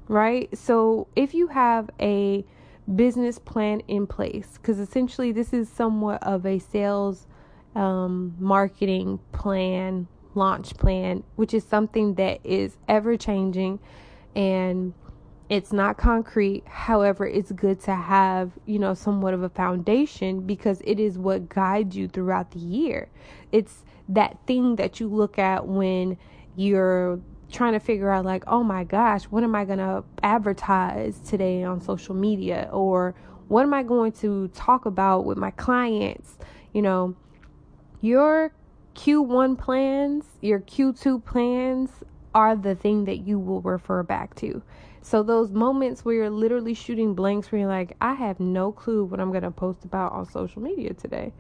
right? 0.08 0.56
So 0.56 1.08
if 1.16 1.34
you 1.34 1.48
have 1.48 1.90
a 2.00 2.46
business 2.94 3.40
plan 3.40 3.82
in 3.88 4.08
place, 4.08 4.58
because 4.58 4.80
essentially 4.80 5.32
this 5.32 5.54
is 5.54 5.70
somewhat 5.70 6.22
of 6.24 6.46
a 6.46 6.60
sales 6.60 7.28
um, 7.76 8.36
marketing 8.40 9.20
plan 9.32 10.08
launch 10.36 10.76
plan, 10.78 11.24
which 11.36 11.54
is 11.54 11.64
something 11.64 12.16
that 12.16 12.40
is 12.44 12.78
ever 12.88 13.18
changing 13.18 13.80
and 14.36 14.94
it's 15.48 15.72
not 15.72 15.98
concrete. 15.98 16.68
However, 16.68 17.26
it's 17.26 17.52
good 17.52 17.80
to 17.82 17.94
have, 17.94 18.52
you 18.66 18.80
know, 18.80 18.94
somewhat 18.94 19.34
of 19.34 19.44
a 19.44 19.50
foundation 19.50 20.42
because 20.42 20.82
it 20.84 21.00
is 21.00 21.18
what 21.18 21.50
guides 21.50 21.96
you 21.96 22.08
throughout 22.08 22.52
the 22.52 22.60
year. 22.60 23.10
It's 23.52 23.84
that 24.10 24.38
thing 24.48 24.76
that 24.78 25.00
you 25.00 25.08
look 25.08 25.38
at 25.38 25.68
when 25.68 26.18
you're 26.56 27.20
trying 27.52 27.74
to 27.74 27.80
figure 27.80 28.10
out 28.10 28.26
like, 28.26 28.44
"Oh 28.48 28.64
my 28.64 28.84
gosh, 28.84 29.24
what 29.26 29.44
am 29.44 29.56
I 29.56 29.66
going 29.66 29.80
to 29.80 30.04
advertise 30.24 31.20
today 31.20 31.64
on 31.64 31.82
social 31.82 32.16
media?" 32.16 32.70
or 32.72 33.16
"What 33.48 33.64
am 33.64 33.74
I 33.74 33.84
going 33.84 34.12
to 34.14 34.48
talk 34.50 34.86
about 34.86 35.26
with 35.26 35.38
my 35.38 35.52
clients?" 35.52 36.38
You 36.74 36.82
know, 36.82 37.16
your 38.02 38.52
Q1 38.96 39.58
plans, 39.58 40.26
your 40.42 40.60
Q2 40.60 41.24
plans 41.24 41.92
are 42.34 42.56
the 42.56 42.76
thing 42.76 43.06
that 43.06 43.20
you 43.20 43.40
will 43.40 43.62
refer 43.62 44.04
back 44.04 44.36
to. 44.36 44.62
So 45.02 45.22
those 45.22 45.52
moments 45.52 46.04
where 46.04 46.16
you're 46.16 46.30
literally 46.30 46.74
shooting 46.74 47.14
blanks 47.14 47.52
where 47.52 47.62
you're 47.62 47.70
like, 47.70 47.96
I 48.02 48.14
have 48.14 48.40
no 48.40 48.72
clue 48.72 49.06
what 49.06 49.20
I'm 49.20 49.32
going 49.32 49.44
to 49.44 49.52
post 49.52 49.86
about 49.86 50.14
on 50.14 50.26
social 50.26 50.62
media 50.62 50.94
today. 50.94 51.32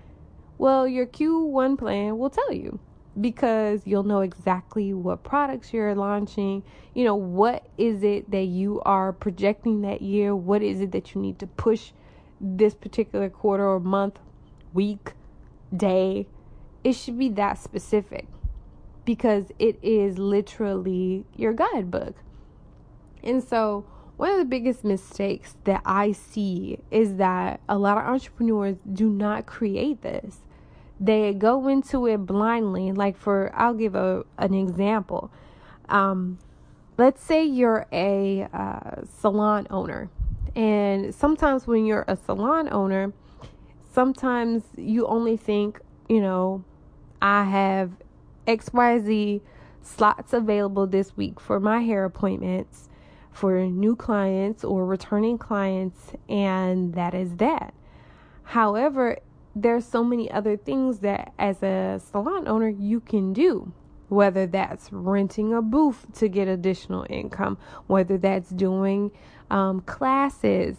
Well, 0.57 0.88
your 0.88 1.05
Q1 1.05 1.77
plan 1.77 2.17
will 2.17 2.29
tell 2.29 2.53
you 2.53 2.79
because 3.19 3.81
you'll 3.86 4.03
know 4.03 4.22
exactly 4.22 4.93
what 4.93 5.24
products 5.24 5.74
you're 5.74 5.95
launching. 5.95 6.63
You 6.93 7.05
know, 7.05 7.15
what 7.15 7.67
is 7.77 8.03
it 8.03 8.29
that 8.31 8.45
you 8.45 8.81
are 8.86 9.13
projecting 9.13 9.81
that 9.81 10.01
year? 10.01 10.36
What 10.36 10.62
is 10.62 10.81
it 10.81 10.91
that 10.91 11.13
you 11.13 11.22
need 11.22 11.39
to 11.39 11.48
push 11.48 11.91
this 12.41 12.74
particular 12.74 13.29
quarter 13.29 13.67
or 13.67 13.79
month, 13.79 14.19
week, 14.74 15.13
day? 15.75 16.27
it 16.86 16.93
should 16.93 17.17
be 17.17 17.29
that 17.29 17.57
specific 17.57 18.27
because 19.05 19.51
it 19.57 19.79
is 19.81 20.19
literally 20.19 21.25
your 21.36 21.51
guidebook. 21.51 22.13
And 23.24 23.43
so, 23.43 23.86
one 24.17 24.29
of 24.29 24.38
the 24.38 24.45
biggest 24.45 24.84
mistakes 24.84 25.57
that 25.63 25.81
I 25.84 26.12
see 26.12 26.77
is 26.91 27.15
that 27.15 27.60
a 27.67 27.77
lot 27.77 27.98
of 27.98 28.03
entrepreneurs 28.03 28.77
do 28.93 29.10
not 29.10 29.48
create 29.48 30.03
this. 30.03 30.41
They 30.99 31.33
go 31.33 31.67
into 31.67 32.07
it 32.07 32.17
blindly. 32.25 32.91
Like 32.91 33.17
for, 33.17 33.51
I'll 33.55 33.73
give 33.73 33.95
a 33.95 34.23
an 34.37 34.53
example. 34.53 35.31
Um, 35.89 36.39
let's 36.97 37.23
say 37.23 37.43
you're 37.43 37.85
a 37.91 38.47
uh, 38.53 39.01
salon 39.19 39.67
owner, 39.69 40.09
and 40.55 41.13
sometimes 41.13 41.67
when 41.67 41.85
you're 41.85 42.05
a 42.07 42.15
salon 42.15 42.69
owner, 42.71 43.13
sometimes 43.93 44.63
you 44.77 45.05
only 45.07 45.37
think, 45.37 45.79
you 46.07 46.21
know, 46.21 46.63
I 47.21 47.43
have 47.43 47.91
XYZ 48.47 49.41
slots 49.81 50.33
available 50.33 50.87
this 50.87 51.15
week 51.15 51.39
for 51.39 51.59
my 51.59 51.81
hair 51.81 52.05
appointments 52.05 52.89
for 53.35 53.65
new 53.65 53.95
clients 53.97 54.63
or 54.63 54.85
returning 54.85 55.37
clients, 55.37 56.13
and 56.29 56.93
that 56.93 57.13
is 57.13 57.35
that. 57.35 57.73
However, 58.43 59.17
there's 59.55 59.85
so 59.85 60.03
many 60.03 60.29
other 60.31 60.57
things 60.57 61.00
that 61.00 61.33
as 61.39 61.63
a 61.63 62.00
salon 62.12 62.47
owner 62.47 62.69
you 62.69 63.00
can 63.00 63.33
do 63.33 63.71
whether 64.09 64.45
that's 64.45 64.91
renting 64.91 65.53
a 65.53 65.62
booth 65.62 66.05
to 66.13 66.27
get 66.27 66.47
additional 66.47 67.05
income 67.09 67.57
whether 67.88 68.17
that's 68.17 68.50
doing 68.50 69.12
um, 69.50 69.81
classes 69.81 70.77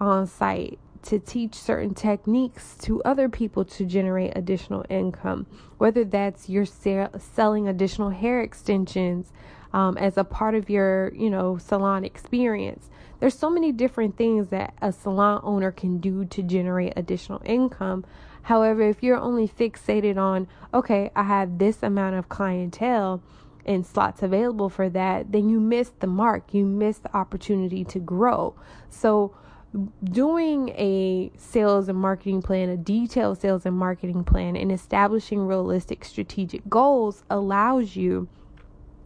on 0.00 0.26
site 0.26 0.78
to 1.06 1.20
teach 1.20 1.54
certain 1.54 1.94
techniques 1.94 2.76
to 2.82 3.00
other 3.04 3.28
people 3.28 3.64
to 3.64 3.84
generate 3.84 4.36
additional 4.36 4.84
income, 4.90 5.46
whether 5.78 6.04
that's 6.04 6.48
you're 6.48 6.66
selling 6.66 7.68
additional 7.68 8.10
hair 8.10 8.40
extensions, 8.40 9.32
um, 9.76 9.98
as 9.98 10.16
a 10.16 10.24
part 10.24 10.54
of 10.54 10.70
your, 10.70 11.12
you 11.14 11.28
know, 11.28 11.58
salon 11.58 12.02
experience. 12.02 12.88
There's 13.20 13.38
so 13.38 13.50
many 13.50 13.72
different 13.72 14.16
things 14.16 14.48
that 14.48 14.72
a 14.80 14.90
salon 14.90 15.42
owner 15.44 15.70
can 15.70 15.98
do 15.98 16.24
to 16.24 16.42
generate 16.42 16.94
additional 16.96 17.42
income. 17.44 18.06
However, 18.44 18.80
if 18.80 19.02
you're 19.02 19.18
only 19.18 19.46
fixated 19.46 20.16
on, 20.16 20.48
okay, 20.72 21.10
I 21.14 21.24
have 21.24 21.58
this 21.58 21.82
amount 21.82 22.16
of 22.16 22.30
clientele 22.30 23.22
and 23.66 23.84
slots 23.84 24.22
available 24.22 24.70
for 24.70 24.88
that, 24.88 25.30
then 25.32 25.50
you 25.50 25.60
miss 25.60 25.92
the 26.00 26.06
mark. 26.06 26.54
You 26.54 26.64
miss 26.64 26.96
the 26.96 27.14
opportunity 27.14 27.84
to 27.84 27.98
grow. 27.98 28.54
So, 28.88 29.36
doing 30.02 30.70
a 30.70 31.30
sales 31.36 31.90
and 31.90 31.98
marketing 31.98 32.40
plan, 32.40 32.70
a 32.70 32.78
detailed 32.78 33.42
sales 33.42 33.66
and 33.66 33.76
marketing 33.76 34.24
plan, 34.24 34.56
and 34.56 34.72
establishing 34.72 35.46
realistic 35.46 36.02
strategic 36.02 36.66
goals 36.70 37.24
allows 37.28 37.94
you 37.94 38.28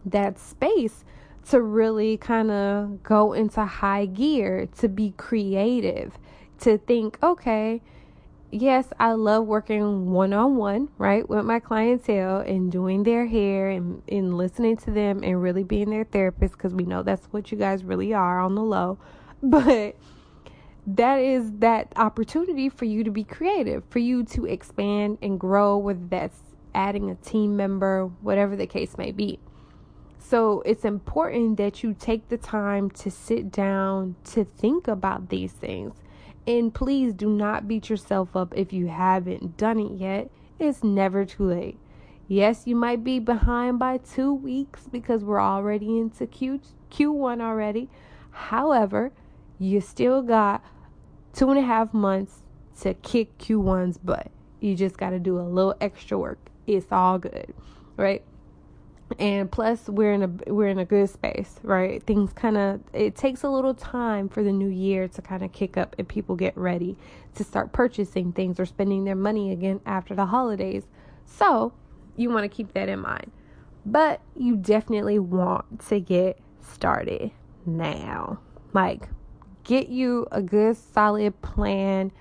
that 0.05 0.39
space 0.39 1.03
to 1.49 1.61
really 1.61 2.17
kind 2.17 2.51
of 2.51 3.03
go 3.03 3.33
into 3.33 3.65
high 3.65 4.05
gear, 4.05 4.67
to 4.77 4.87
be 4.87 5.13
creative, 5.17 6.17
to 6.59 6.77
think, 6.77 7.17
okay, 7.23 7.81
yes, 8.51 8.87
I 8.99 9.13
love 9.13 9.45
working 9.47 10.11
one 10.11 10.33
on 10.33 10.57
one, 10.57 10.89
right, 10.97 11.27
with 11.27 11.45
my 11.45 11.59
clientele 11.59 12.39
and 12.39 12.71
doing 12.71 13.03
their 13.03 13.25
hair 13.25 13.69
and, 13.69 14.03
and 14.07 14.37
listening 14.37 14.77
to 14.77 14.91
them 14.91 15.23
and 15.23 15.41
really 15.41 15.63
being 15.63 15.89
their 15.89 16.03
therapist 16.03 16.53
because 16.53 16.73
we 16.73 16.83
know 16.83 17.01
that's 17.01 17.25
what 17.27 17.51
you 17.51 17.57
guys 17.57 17.83
really 17.83 18.13
are 18.13 18.39
on 18.39 18.55
the 18.55 18.63
low. 18.63 18.97
But 19.43 19.95
that 20.85 21.17
is 21.17 21.51
that 21.59 21.93
opportunity 21.95 22.69
for 22.69 22.85
you 22.85 23.03
to 23.03 23.09
be 23.09 23.23
creative, 23.23 23.83
for 23.89 23.97
you 23.97 24.23
to 24.25 24.45
expand 24.45 25.17
and 25.23 25.39
grow, 25.39 25.77
whether 25.77 26.05
that's 26.07 26.39
adding 26.75 27.09
a 27.09 27.15
team 27.15 27.57
member, 27.57 28.05
whatever 28.21 28.55
the 28.55 28.67
case 28.67 28.99
may 28.99 29.11
be. 29.11 29.39
So 30.23 30.61
it's 30.61 30.85
important 30.85 31.57
that 31.57 31.83
you 31.83 31.93
take 31.93 32.29
the 32.29 32.37
time 32.37 32.89
to 32.91 33.11
sit 33.11 33.51
down 33.51 34.15
to 34.25 34.45
think 34.45 34.87
about 34.87 35.29
these 35.29 35.51
things. 35.51 35.95
And 36.47 36.73
please 36.73 37.13
do 37.13 37.29
not 37.29 37.67
beat 37.67 37.89
yourself 37.89 38.35
up 38.35 38.53
if 38.55 38.71
you 38.71 38.87
haven't 38.87 39.57
done 39.57 39.79
it 39.79 39.91
yet. 39.99 40.29
It's 40.59 40.83
never 40.83 41.25
too 41.25 41.45
late. 41.45 41.77
Yes, 42.27 42.63
you 42.65 42.75
might 42.75 43.03
be 43.03 43.19
behind 43.19 43.79
by 43.79 43.97
two 43.97 44.33
weeks 44.33 44.87
because 44.89 45.23
we're 45.23 45.41
already 45.41 45.97
into 45.97 46.25
Q 46.27 46.61
Q1 46.89 47.41
already. 47.41 47.89
However, 48.31 49.11
you 49.59 49.81
still 49.81 50.21
got 50.21 50.63
two 51.33 51.49
and 51.49 51.59
a 51.59 51.63
half 51.63 51.93
months 51.93 52.43
to 52.81 52.93
kick 52.93 53.37
Q1's 53.37 53.97
butt. 53.97 54.31
You 54.59 54.75
just 54.75 54.97
got 54.97 55.09
to 55.09 55.19
do 55.19 55.39
a 55.39 55.41
little 55.41 55.75
extra 55.81 56.17
work. 56.17 56.39
It's 56.67 56.91
all 56.91 57.19
good, 57.19 57.53
right? 57.97 58.23
And 59.19 59.51
plus, 59.51 59.87
we're 59.87 60.13
in 60.13 60.23
a 60.23 60.51
we're 60.53 60.67
in 60.67 60.79
a 60.79 60.85
good 60.85 61.09
space, 61.09 61.55
right? 61.63 62.01
Things 62.03 62.33
kind 62.33 62.57
of 62.57 62.81
it 62.93 63.15
takes 63.15 63.43
a 63.43 63.49
little 63.49 63.73
time 63.73 64.29
for 64.29 64.43
the 64.43 64.51
new 64.51 64.69
year 64.69 65.07
to 65.09 65.21
kind 65.21 65.43
of 65.43 65.51
kick 65.51 65.77
up 65.77 65.95
and 65.97 66.07
people 66.07 66.35
get 66.35 66.55
ready 66.57 66.97
to 67.35 67.43
start 67.43 67.71
purchasing 67.73 68.31
things 68.31 68.59
or 68.59 68.65
spending 68.65 69.03
their 69.03 69.15
money 69.15 69.51
again 69.51 69.81
after 69.85 70.15
the 70.15 70.25
holidays. 70.25 70.83
So 71.25 71.73
you 72.15 72.29
want 72.29 72.43
to 72.43 72.49
keep 72.49 72.73
that 72.73 72.89
in 72.89 72.99
mind, 72.99 73.31
but 73.85 74.21
you 74.35 74.55
definitely 74.55 75.19
want 75.19 75.87
to 75.89 75.99
get 75.99 76.39
started 76.61 77.31
now, 77.65 78.39
like 78.73 79.07
get 79.63 79.89
you 79.89 80.27
a 80.31 80.41
good 80.41 80.77
solid 80.77 81.41
plan 81.41 82.11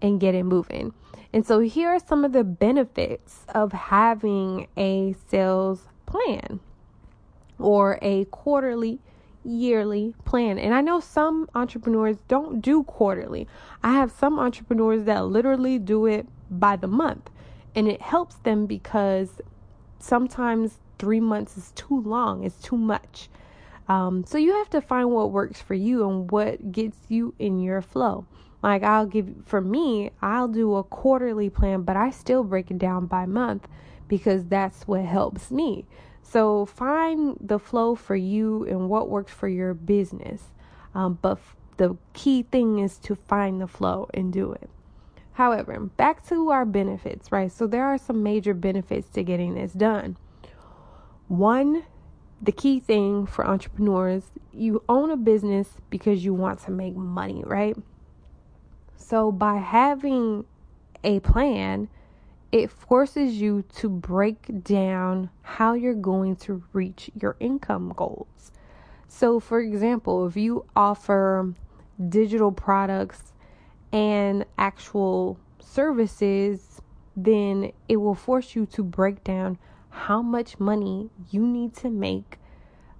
and 0.00 0.20
get 0.20 0.34
it 0.34 0.44
moving. 0.44 0.92
And 1.32 1.46
so 1.46 1.60
here 1.60 1.90
are 1.90 1.98
some 1.98 2.24
of 2.24 2.32
the 2.32 2.44
benefits 2.44 3.44
of 3.54 3.72
having 3.72 4.66
a 4.76 5.14
sales 5.28 5.87
plan 6.08 6.60
or 7.58 7.98
a 8.00 8.24
quarterly 8.26 8.98
yearly 9.44 10.14
plan. 10.24 10.58
And 10.58 10.74
I 10.74 10.80
know 10.80 11.00
some 11.00 11.48
entrepreneurs 11.54 12.16
don't 12.28 12.60
do 12.60 12.82
quarterly. 12.82 13.46
I 13.82 13.92
have 13.92 14.10
some 14.10 14.38
entrepreneurs 14.38 15.04
that 15.04 15.26
literally 15.26 15.78
do 15.78 16.06
it 16.06 16.26
by 16.50 16.76
the 16.76 16.88
month. 16.88 17.30
And 17.74 17.86
it 17.86 18.00
helps 18.00 18.36
them 18.36 18.66
because 18.66 19.40
sometimes 19.98 20.78
3 20.98 21.20
months 21.20 21.56
is 21.56 21.72
too 21.74 22.00
long, 22.00 22.42
it's 22.44 22.60
too 22.60 22.76
much. 22.76 23.28
Um, 23.86 24.24
so 24.24 24.36
you 24.38 24.52
have 24.54 24.70
to 24.70 24.80
find 24.80 25.10
what 25.10 25.30
works 25.30 25.60
for 25.60 25.74
you 25.74 26.08
and 26.08 26.30
what 26.30 26.72
gets 26.72 26.98
you 27.08 27.34
in 27.38 27.60
your 27.60 27.80
flow. 27.80 28.26
Like 28.62 28.82
I'll 28.82 29.06
give 29.06 29.28
for 29.46 29.60
me, 29.60 30.10
I'll 30.20 30.48
do 30.48 30.74
a 30.74 30.82
quarterly 30.82 31.48
plan, 31.48 31.82
but 31.82 31.96
I 31.96 32.10
still 32.10 32.42
break 32.42 32.70
it 32.70 32.78
down 32.78 33.06
by 33.06 33.24
month 33.26 33.68
because 34.08 34.44
that's 34.46 34.86
what 34.88 35.04
helps 35.04 35.50
me. 35.50 35.86
So 36.22 36.66
find 36.66 37.36
the 37.40 37.58
flow 37.58 37.94
for 37.94 38.16
you 38.16 38.64
and 38.64 38.88
what 38.88 39.08
works 39.08 39.32
for 39.32 39.48
your 39.48 39.74
business. 39.74 40.42
Um, 40.94 41.18
but 41.20 41.38
f- 41.38 41.56
the 41.76 41.96
key 42.12 42.42
thing 42.42 42.78
is 42.80 42.98
to 42.98 43.14
find 43.14 43.60
the 43.60 43.66
flow 43.66 44.08
and 44.12 44.32
do 44.32 44.52
it. 44.52 44.68
However, 45.32 45.78
back 45.78 46.26
to 46.28 46.50
our 46.50 46.64
benefits, 46.64 47.30
right? 47.30 47.52
So 47.52 47.66
there 47.66 47.84
are 47.84 47.98
some 47.98 48.22
major 48.22 48.54
benefits 48.54 49.08
to 49.10 49.22
getting 49.22 49.54
this 49.54 49.72
done. 49.72 50.16
One 51.28 51.84
the 52.40 52.52
key 52.52 52.78
thing 52.78 53.26
for 53.26 53.44
entrepreneurs 53.46 54.30
you 54.52 54.82
own 54.88 55.10
a 55.10 55.16
business 55.16 55.68
because 55.90 56.24
you 56.24 56.34
want 56.34 56.60
to 56.60 56.70
make 56.70 56.94
money, 56.94 57.42
right? 57.44 57.76
So, 58.96 59.30
by 59.32 59.56
having 59.56 60.44
a 61.04 61.20
plan, 61.20 61.88
it 62.50 62.70
forces 62.70 63.40
you 63.40 63.64
to 63.76 63.88
break 63.88 64.64
down 64.64 65.30
how 65.42 65.74
you're 65.74 65.94
going 65.94 66.36
to 66.36 66.62
reach 66.72 67.10
your 67.14 67.36
income 67.40 67.92
goals. 67.94 68.52
So, 69.06 69.40
for 69.40 69.60
example, 69.60 70.26
if 70.26 70.36
you 70.36 70.64
offer 70.74 71.54
digital 72.08 72.52
products 72.52 73.32
and 73.92 74.44
actual 74.56 75.38
services, 75.60 76.80
then 77.16 77.72
it 77.88 77.96
will 77.96 78.14
force 78.14 78.54
you 78.54 78.66
to 78.66 78.82
break 78.82 79.24
down 79.24 79.58
how 79.90 80.22
much 80.22 80.60
money 80.60 81.10
you 81.30 81.46
need 81.46 81.74
to 81.74 81.90
make 81.90 82.38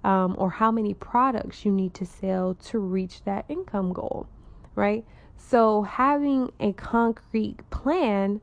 um, 0.03 0.35
or 0.37 0.49
how 0.49 0.71
many 0.71 0.93
products 0.93 1.65
you 1.65 1.71
need 1.71 1.93
to 1.93 2.05
sell 2.05 2.55
to 2.55 2.79
reach 2.79 3.23
that 3.23 3.45
income 3.47 3.93
goal, 3.93 4.27
right? 4.75 5.05
So, 5.37 5.83
having 5.83 6.51
a 6.59 6.73
concrete 6.73 7.57
plan 7.69 8.41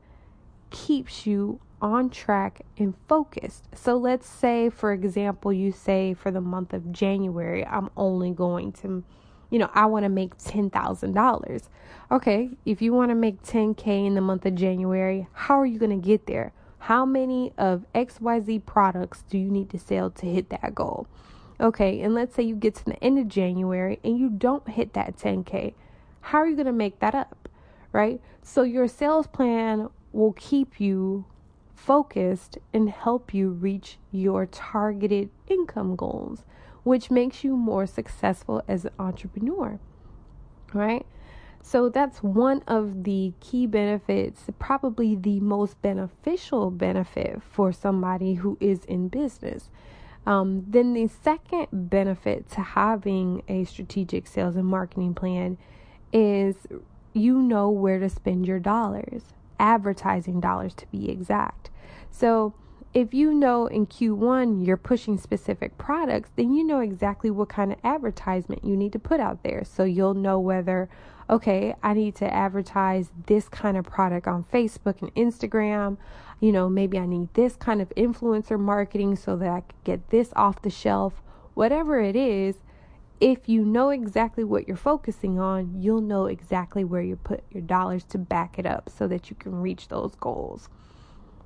keeps 0.69 1.25
you 1.25 1.59
on 1.81 2.09
track 2.09 2.61
and 2.77 2.95
focused. 3.07 3.67
So, 3.75 3.97
let's 3.97 4.27
say, 4.27 4.69
for 4.69 4.91
example, 4.91 5.53
you 5.53 5.71
say 5.71 6.13
for 6.13 6.31
the 6.31 6.41
month 6.41 6.73
of 6.73 6.91
January, 6.91 7.65
I'm 7.65 7.89
only 7.95 8.31
going 8.31 8.71
to, 8.73 9.03
you 9.49 9.59
know, 9.59 9.69
I 9.73 9.85
want 9.85 10.03
to 10.03 10.09
make 10.09 10.37
$10,000. 10.37 11.69
Okay, 12.11 12.49
if 12.65 12.81
you 12.81 12.93
want 12.93 13.09
to 13.11 13.15
make 13.15 13.43
10K 13.43 14.07
in 14.07 14.15
the 14.15 14.21
month 14.21 14.45
of 14.45 14.55
January, 14.55 15.27
how 15.33 15.59
are 15.59 15.65
you 15.65 15.77
going 15.77 16.01
to 16.01 16.07
get 16.07 16.25
there? 16.25 16.53
How 16.79 17.05
many 17.05 17.53
of 17.57 17.85
XYZ 17.93 18.65
products 18.65 19.23
do 19.29 19.37
you 19.37 19.49
need 19.49 19.69
to 19.71 19.79
sell 19.79 20.09
to 20.11 20.25
hit 20.25 20.49
that 20.49 20.73
goal? 20.73 21.07
Okay, 21.59 22.01
and 22.01 22.13
let's 22.13 22.35
say 22.35 22.43
you 22.43 22.55
get 22.55 22.75
to 22.75 22.85
the 22.85 23.03
end 23.03 23.17
of 23.19 23.27
January 23.27 23.99
and 24.03 24.17
you 24.17 24.29
don't 24.29 24.67
hit 24.69 24.93
that 24.93 25.17
10K. 25.17 25.73
How 26.21 26.39
are 26.39 26.47
you 26.47 26.55
going 26.55 26.67
to 26.67 26.71
make 26.71 26.99
that 26.99 27.15
up? 27.15 27.49
Right? 27.91 28.21
So, 28.41 28.61
your 28.61 28.87
sales 28.87 29.27
plan 29.27 29.89
will 30.17 30.33
keep 30.33 30.79
you 30.81 31.23
focused 31.75 32.57
and 32.73 32.89
help 32.89 33.35
you 33.35 33.49
reach 33.49 33.99
your 34.11 34.47
targeted 34.47 35.29
income 35.47 35.95
goals, 35.95 36.43
which 36.83 37.11
makes 37.11 37.43
you 37.43 37.55
more 37.55 37.85
successful 37.85 38.63
as 38.67 38.83
an 38.83 38.91
entrepreneur. 38.97 39.79
Right? 40.73 41.05
So 41.61 41.87
that's 41.89 42.23
one 42.23 42.63
of 42.67 43.03
the 43.03 43.33
key 43.41 43.67
benefits, 43.67 44.49
probably 44.57 45.15
the 45.15 45.39
most 45.39 45.79
beneficial 45.83 46.71
benefit 46.71 47.43
for 47.43 47.71
somebody 47.71 48.35
who 48.35 48.57
is 48.59 48.85
in 48.85 49.09
business. 49.09 49.69
Um, 50.25 50.65
then 50.67 50.93
the 50.93 51.07
second 51.07 51.67
benefit 51.71 52.49
to 52.51 52.61
having 52.61 53.43
a 53.47 53.65
strategic 53.65 54.25
sales 54.25 54.55
and 54.55 54.65
marketing 54.65 55.13
plan 55.13 55.57
is 56.11 56.55
you 57.13 57.37
know 57.39 57.69
where 57.69 57.99
to 57.99 58.09
spend 58.09 58.47
your 58.47 58.59
dollars, 58.59 59.23
advertising 59.59 60.39
dollars 60.39 60.73
to 60.75 60.87
be 60.87 61.09
exact. 61.09 61.69
So 62.09 62.53
if 62.93 63.13
you 63.13 63.33
know 63.33 63.67
in 63.67 63.85
Q1 63.85 64.65
you're 64.65 64.77
pushing 64.77 65.17
specific 65.17 65.77
products, 65.77 66.31
then 66.35 66.53
you 66.53 66.63
know 66.63 66.79
exactly 66.79 67.29
what 67.29 67.49
kind 67.49 67.71
of 67.71 67.77
advertisement 67.83 68.65
you 68.65 68.75
need 68.75 68.93
to 68.93 68.99
put 68.99 69.19
out 69.19 69.43
there. 69.43 69.63
So 69.63 69.83
you'll 69.83 70.13
know 70.13 70.39
whether, 70.39 70.89
okay, 71.29 71.75
I 71.83 71.93
need 71.93 72.15
to 72.15 72.33
advertise 72.33 73.11
this 73.27 73.49
kind 73.49 73.77
of 73.77 73.85
product 73.85 74.27
on 74.27 74.45
Facebook 74.51 75.01
and 75.01 75.13
Instagram. 75.15 75.97
You 76.39 76.51
know, 76.51 76.69
maybe 76.69 76.97
I 76.97 77.05
need 77.05 77.33
this 77.33 77.55
kind 77.55 77.81
of 77.81 77.89
influencer 77.89 78.59
marketing 78.59 79.15
so 79.15 79.35
that 79.37 79.49
I 79.49 79.59
can 79.61 79.77
get 79.83 80.09
this 80.09 80.31
off 80.35 80.61
the 80.61 80.69
shelf. 80.69 81.21
Whatever 81.53 81.99
it 81.99 82.15
is, 82.15 82.55
if 83.19 83.49
you 83.49 83.65
know 83.65 83.89
exactly 83.89 84.43
what 84.43 84.67
you're 84.67 84.77
focusing 84.77 85.39
on, 85.39 85.81
you'll 85.81 86.01
know 86.01 86.25
exactly 86.25 86.83
where 86.83 87.01
you 87.01 87.15
put 87.15 87.43
your 87.51 87.63
dollars 87.63 88.03
to 88.05 88.17
back 88.17 88.59
it 88.59 88.65
up 88.65 88.89
so 88.89 89.07
that 89.07 89.29
you 89.29 89.35
can 89.35 89.55
reach 89.55 89.87
those 89.87 90.15
goals. 90.15 90.69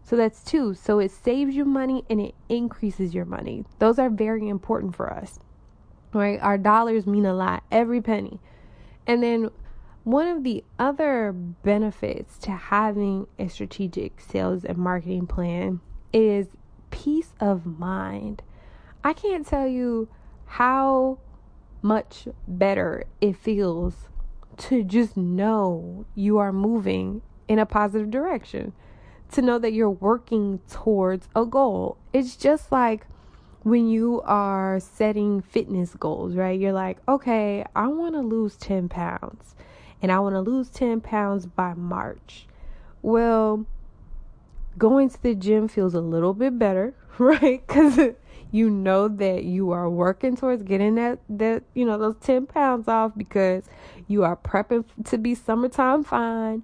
So 0.04 0.16
that's 0.18 0.44
two. 0.44 0.74
So 0.74 1.00
it 1.00 1.12
saves 1.12 1.56
you 1.56 1.64
money 1.64 2.04
and 2.10 2.20
it 2.20 2.36
increases 2.50 3.14
your 3.14 3.26
money. 3.26 3.64
Those 3.80 4.00
are 4.00 4.10
very 4.10 4.50
important 4.50 4.96
for 4.96 5.12
us. 5.12 5.40
Right? 6.14 6.42
Our 6.42 6.58
dollars 6.58 7.08
mean 7.08 7.26
a 7.26 7.34
lot, 7.34 7.64
every 7.72 8.02
penny. 8.02 8.42
And 9.08 9.24
then 9.24 9.50
one 10.04 10.28
of 10.28 10.44
the 10.44 10.64
other 10.78 11.32
benefits 11.32 12.38
to 12.40 12.52
having 12.52 13.28
a 13.40 13.48
strategic 13.48 14.20
sales 14.20 14.66
and 14.66 14.78
marketing 14.78 15.28
plan 15.28 15.80
is 16.12 16.48
peace 16.90 17.34
of 17.40 17.66
mind. 17.66 18.42
I 19.04 19.14
can't 19.14 19.48
tell 19.48 19.68
you 19.68 20.10
how 20.46 21.20
much 21.82 22.28
better 22.48 23.06
it 23.20 23.36
feels 23.36 24.10
to 24.58 24.84
just 24.84 25.18
know 25.18 26.06
you 26.16 26.38
are 26.38 26.54
moving 26.54 27.22
in 27.48 27.60
a 27.60 27.66
positive 27.66 28.12
direction, 28.12 28.74
to 29.32 29.42
know 29.42 29.58
that 29.58 29.74
you're 29.74 29.90
working 29.90 30.60
towards 30.70 31.28
a 31.36 31.46
goal. 31.46 31.98
It's 32.14 32.36
just 32.36 32.72
like 32.72 33.08
when 33.64 33.88
you 33.88 34.22
are 34.26 34.80
setting 34.80 35.42
fitness 35.42 35.96
goals, 35.96 36.36
right? 36.36 36.60
You're 36.60 36.74
like, 36.74 36.98
okay, 37.08 37.66
I 37.76 37.88
want 37.88 38.16
to 38.16 38.22
lose 38.22 38.56
10 38.58 38.90
pounds 38.90 39.56
and 40.02 40.12
I 40.12 40.20
want 40.20 40.36
to 40.36 40.42
lose 40.42 40.70
10 40.70 41.02
pounds 41.02 41.46
by 41.46 41.74
March. 41.74 42.48
Well, 43.02 43.66
going 44.78 45.10
to 45.10 45.22
the 45.22 45.36
gym 45.36 45.68
feels 45.68 45.94
a 45.94 46.02
little 46.02 46.34
bit 46.34 46.58
better, 46.58 46.94
right? 47.18 47.66
Because 47.66 48.00
you 48.52 48.70
know 48.70 49.08
that 49.08 49.44
you 49.44 49.72
are 49.72 49.90
working 49.90 50.36
towards 50.36 50.64
getting 50.64 50.96
that 50.96 51.20
that 51.30 51.64
you 51.74 51.86
know 51.86 51.98
those 51.98 52.16
10 52.22 52.46
pounds 52.48 52.88
off 52.88 53.12
because 53.16 53.64
you 54.08 54.24
are 54.24 54.36
prepping 54.36 54.86
to 55.06 55.18
be 55.18 55.34
summertime 55.34 56.04
fine 56.04 56.64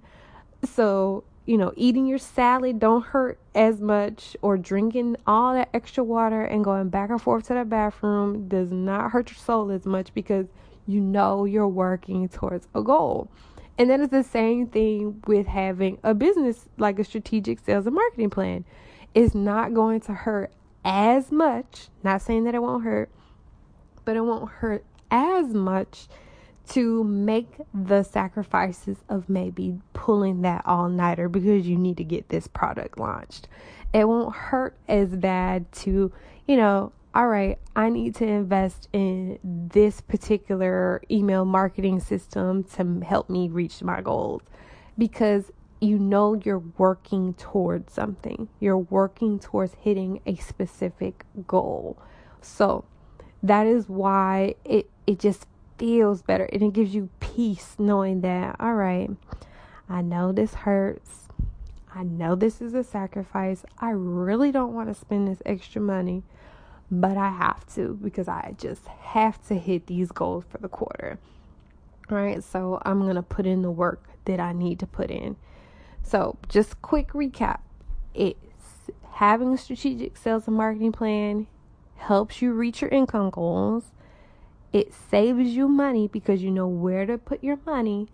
so 0.64 1.24
you 1.46 1.56
know 1.56 1.72
eating 1.76 2.06
your 2.06 2.18
salad 2.18 2.78
don't 2.78 3.06
hurt 3.06 3.38
as 3.54 3.80
much 3.80 4.36
or 4.42 4.56
drinking 4.56 5.16
all 5.26 5.54
that 5.54 5.68
extra 5.72 6.04
water 6.04 6.44
and 6.44 6.64
going 6.64 6.88
back 6.88 7.10
and 7.10 7.22
forth 7.22 7.46
to 7.46 7.54
the 7.54 7.64
bathroom 7.64 8.48
does 8.48 8.70
not 8.70 9.10
hurt 9.10 9.30
your 9.30 9.38
soul 9.38 9.70
as 9.70 9.86
much 9.86 10.12
because 10.14 10.46
you 10.86 11.00
know 11.00 11.44
you're 11.44 11.68
working 11.68 12.28
towards 12.28 12.68
a 12.74 12.82
goal 12.82 13.28
and 13.78 13.88
that 13.90 14.00
is 14.00 14.08
the 14.08 14.24
same 14.24 14.66
thing 14.66 15.22
with 15.28 15.46
having 15.46 15.98
a 16.02 16.12
business 16.12 16.68
like 16.78 16.98
a 16.98 17.04
strategic 17.04 17.60
sales 17.60 17.86
and 17.86 17.94
marketing 17.94 18.28
plan. 18.28 18.64
It's 19.14 19.36
not 19.36 19.72
going 19.72 20.00
to 20.02 20.12
hurt 20.12 20.52
as 20.88 21.30
much. 21.30 21.88
Not 22.02 22.22
saying 22.22 22.44
that 22.44 22.54
it 22.54 22.62
won't 22.62 22.82
hurt, 22.82 23.10
but 24.06 24.16
it 24.16 24.22
won't 24.22 24.50
hurt 24.50 24.84
as 25.10 25.52
much 25.52 26.08
to 26.70 27.04
make 27.04 27.56
the 27.72 28.02
sacrifices 28.02 28.96
of 29.08 29.28
maybe 29.28 29.80
pulling 29.92 30.42
that 30.42 30.62
all 30.64 30.88
nighter 30.88 31.28
because 31.28 31.66
you 31.66 31.76
need 31.76 31.98
to 31.98 32.04
get 32.04 32.30
this 32.30 32.46
product 32.46 32.98
launched. 32.98 33.48
It 33.92 34.08
won't 34.08 34.34
hurt 34.34 34.76
as 34.88 35.08
bad 35.14 35.70
to, 35.72 36.10
you 36.46 36.56
know, 36.56 36.92
all 37.14 37.28
right, 37.28 37.58
I 37.74 37.88
need 37.88 38.14
to 38.16 38.26
invest 38.26 38.88
in 38.92 39.38
this 39.42 40.00
particular 40.00 41.02
email 41.10 41.44
marketing 41.44 42.00
system 42.00 42.64
to 42.64 43.00
help 43.04 43.28
me 43.30 43.48
reach 43.48 43.82
my 43.82 44.02
goals 44.02 44.42
because 44.96 45.50
you 45.80 45.98
know 45.98 46.34
you're 46.34 46.62
working 46.76 47.34
towards 47.34 47.92
something. 47.92 48.48
You're 48.60 48.78
working 48.78 49.38
towards 49.38 49.74
hitting 49.74 50.20
a 50.26 50.36
specific 50.36 51.24
goal. 51.46 51.98
So 52.40 52.84
that 53.42 53.66
is 53.66 53.88
why 53.88 54.54
it 54.64 54.90
it 55.06 55.18
just 55.18 55.46
feels 55.78 56.22
better 56.22 56.44
and 56.52 56.60
it 56.62 56.72
gives 56.72 56.92
you 56.92 57.08
peace 57.20 57.76
knowing 57.78 58.20
that 58.22 58.56
all 58.58 58.74
right, 58.74 59.10
I 59.88 60.02
know 60.02 60.32
this 60.32 60.54
hurts. 60.54 61.28
I 61.94 62.02
know 62.02 62.34
this 62.34 62.60
is 62.60 62.74
a 62.74 62.84
sacrifice. 62.84 63.64
I 63.78 63.90
really 63.90 64.52
don't 64.52 64.74
want 64.74 64.88
to 64.88 64.94
spend 64.94 65.26
this 65.28 65.42
extra 65.46 65.80
money, 65.80 66.22
but 66.90 67.16
I 67.16 67.30
have 67.30 67.66
to 67.74 67.98
because 68.02 68.28
I 68.28 68.54
just 68.58 68.86
have 68.86 69.44
to 69.48 69.54
hit 69.54 69.86
these 69.86 70.12
goals 70.12 70.44
for 70.48 70.58
the 70.58 70.68
quarter. 70.68 71.18
All 72.10 72.18
right, 72.18 72.42
so 72.42 72.80
I'm 72.84 73.02
going 73.02 73.16
to 73.16 73.22
put 73.22 73.46
in 73.46 73.62
the 73.62 73.70
work 73.70 74.04
that 74.24 74.40
I 74.40 74.52
need 74.52 74.78
to 74.80 74.86
put 74.86 75.10
in. 75.10 75.36
So, 76.02 76.38
just 76.48 76.80
quick 76.82 77.08
recap. 77.08 77.60
It's 78.14 78.90
having 79.12 79.52
a 79.54 79.58
strategic 79.58 80.16
sales 80.16 80.46
and 80.46 80.56
marketing 80.56 80.92
plan 80.92 81.46
helps 81.96 82.40
you 82.40 82.52
reach 82.52 82.80
your 82.80 82.90
income 82.90 83.30
goals. 83.30 83.92
It 84.72 84.92
saves 84.92 85.50
you 85.50 85.68
money 85.68 86.08
because 86.08 86.42
you 86.42 86.50
know 86.50 86.68
where 86.68 87.06
to 87.06 87.18
put 87.18 87.42
your 87.42 87.58
money 87.66 88.08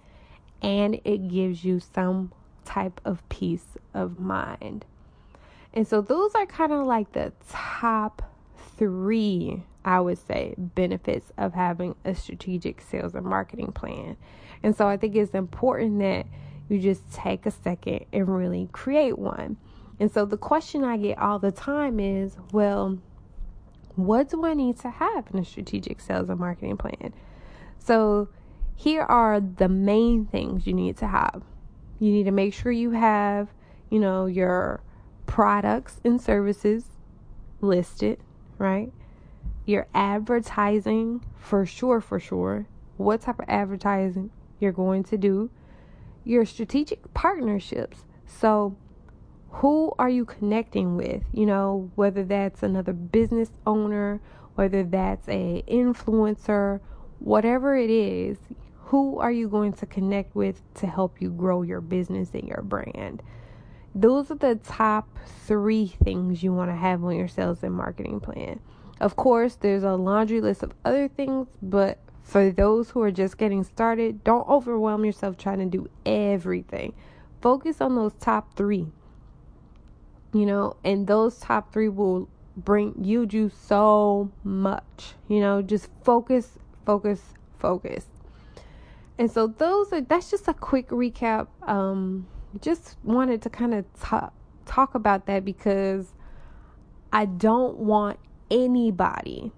and 0.63 1.01
it 1.05 1.29
gives 1.29 1.65
you 1.65 1.81
some 1.81 2.33
type 2.65 3.01
of 3.05 3.29
peace 3.29 3.77
of 3.93 4.19
mind. 4.19 4.85
And 5.73 5.87
so 5.87 6.01
those 6.01 6.35
are 6.35 6.47
kind 6.47 6.73
of 6.73 6.87
like 6.87 7.13
the 7.13 7.33
top 7.49 8.23
3 8.79 9.63
I 9.85 10.01
would 10.01 10.19
say 10.19 10.55
benefits 10.57 11.31
of 11.37 11.53
having 11.53 11.95
a 12.05 12.15
strategic 12.15 12.81
sales 12.81 13.15
and 13.15 13.27
marketing 13.27 13.73
plan. 13.73 14.17
And 14.63 14.75
so 14.75 14.89
I 14.89 14.97
think 14.97 15.15
it's 15.15 15.35
important 15.35 15.99
that 15.99 16.27
you 16.75 16.81
just 16.81 17.13
take 17.13 17.47
a 17.47 17.51
second 17.51 18.05
and 18.13 18.29
really 18.29 18.69
create 18.73 19.19
one. 19.19 19.57
And 20.01 20.11
so 20.11 20.25
the 20.25 20.37
question 20.37 20.83
I 20.83 20.97
get 20.97 21.19
all 21.19 21.39
the 21.39 21.53
time 21.53 22.01
is, 22.01 22.37
well, 22.53 22.99
what 23.95 24.29
do 24.29 24.45
I 24.45 24.55
need 24.55 24.79
to 24.81 24.91
have 24.91 25.29
in 25.33 25.39
a 25.39 25.45
strategic 25.45 26.01
sales 26.01 26.29
and 26.29 26.41
marketing 26.41 26.77
plan? 26.77 27.15
So 27.79 28.29
here 28.75 29.03
are 29.03 29.41
the 29.41 29.69
main 29.69 30.27
things 30.27 30.67
you 30.67 30.73
need 30.73 30.97
to 30.99 31.07
have. 31.07 31.43
You 32.01 32.11
need 32.11 32.25
to 32.25 32.33
make 32.33 32.53
sure 32.55 32.73
you 32.73 32.91
have, 32.91 33.49
you 33.91 34.01
know, 34.01 34.27
your 34.27 34.83
products 35.27 36.01
and 36.05 36.21
services 36.21 36.85
listed, 37.61 38.19
right? 38.59 38.93
Your 39.65 39.87
advertising 39.95 41.25
for 41.37 41.65
sure, 41.65 42.01
for 42.01 42.19
sure. 42.19 42.67
What 42.97 43.23
type 43.23 43.39
of 43.39 43.47
advertising 43.49 44.31
you're 44.59 44.73
going 44.73 45.05
to 45.05 45.17
do 45.17 45.51
your 46.25 46.45
strategic 46.45 47.13
partnerships. 47.15 48.05
So, 48.27 48.77
who 49.51 49.93
are 49.99 50.09
you 50.09 50.25
connecting 50.25 50.97
with? 50.97 51.23
You 51.33 51.47
know, 51.47 51.91
whether 51.95 52.25
that's 52.25 52.63
another 52.63 52.93
business 52.93 53.51
owner, 53.67 54.21
whether 54.57 54.83
that's 54.83 55.29
a 55.29 55.63
influencer, 55.69 56.81
whatever 57.21 57.77
it 57.77 57.91
is, 57.91 58.39
who 58.87 59.19
are 59.19 59.33
you 59.33 59.49
going 59.49 59.73
to 59.75 59.87
connect 59.87 60.35
with 60.35 60.61
to 60.75 60.87
help 60.87 61.21
you 61.21 61.31
grow 61.31 61.63
your 61.63 61.81
business 61.81 62.31
and 62.35 62.47
your 62.47 62.63
brand? 62.63 63.23
Those 63.95 64.31
are 64.31 64.37
the 64.37 64.57
top 64.57 65.09
3 65.47 65.87
things 66.03 66.43
you 66.43 66.53
want 66.53 66.71
to 66.71 66.77
have 66.77 67.05
on 67.05 67.17
your 67.17 67.29
sales 67.29 67.63
and 67.63 67.75
marketing 67.75 68.21
plan. 68.21 68.61
Of 69.01 69.17
course, 69.17 69.57
there's 69.57 69.85
a 69.85 69.95
laundry 69.95 70.41
list 70.41 70.63
of 70.63 70.73
other 70.85 71.09
things, 71.09 71.49
but 71.63 71.99
for 72.25 72.51
those 72.51 72.91
who 72.91 73.03
are 73.03 73.13
just 73.13 73.37
getting 73.37 73.63
started, 73.63 74.25
don't 74.25 74.49
overwhelm 74.49 75.05
yourself 75.05 75.37
trying 75.37 75.59
to 75.59 75.67
do 75.67 75.89
everything. 76.07 76.95
Focus 77.43 77.81
on 77.83 77.95
those 77.95 78.15
top 78.15 78.57
three. 78.57 78.89
You 80.33 80.47
know, 80.47 80.77
and 80.83 81.07
those 81.07 81.39
top 81.39 81.73
three 81.73 81.89
will 81.89 82.29
bring 82.57 82.95
you 83.01 83.27
do 83.27 83.51
so 83.51 84.33
much. 84.43 85.13
You 85.29 85.41
know, 85.41 85.63
just 85.63 85.89
focus, 86.03 86.59
focus, 86.87 87.21
focus. 87.59 88.07
And 89.19 89.31
so 89.31 89.47
those 89.47 89.93
are 89.93 90.01
that's 90.01 90.31
just 90.31 90.49
a 90.49 90.55
quick 90.55 90.89
recap. 90.89 91.49
Um, 91.63 92.27
just 92.63 92.97
wanted 93.05 93.43
to 93.43 93.51
kind 93.51 93.75
of 93.75 93.85
talk 94.01 94.33
talk 94.65 94.95
about 94.95 95.27
that 95.27 95.45
because 95.45 96.15
I 97.13 97.27
don't 97.27 97.77
want 97.77 98.19
anybody, 98.51 99.53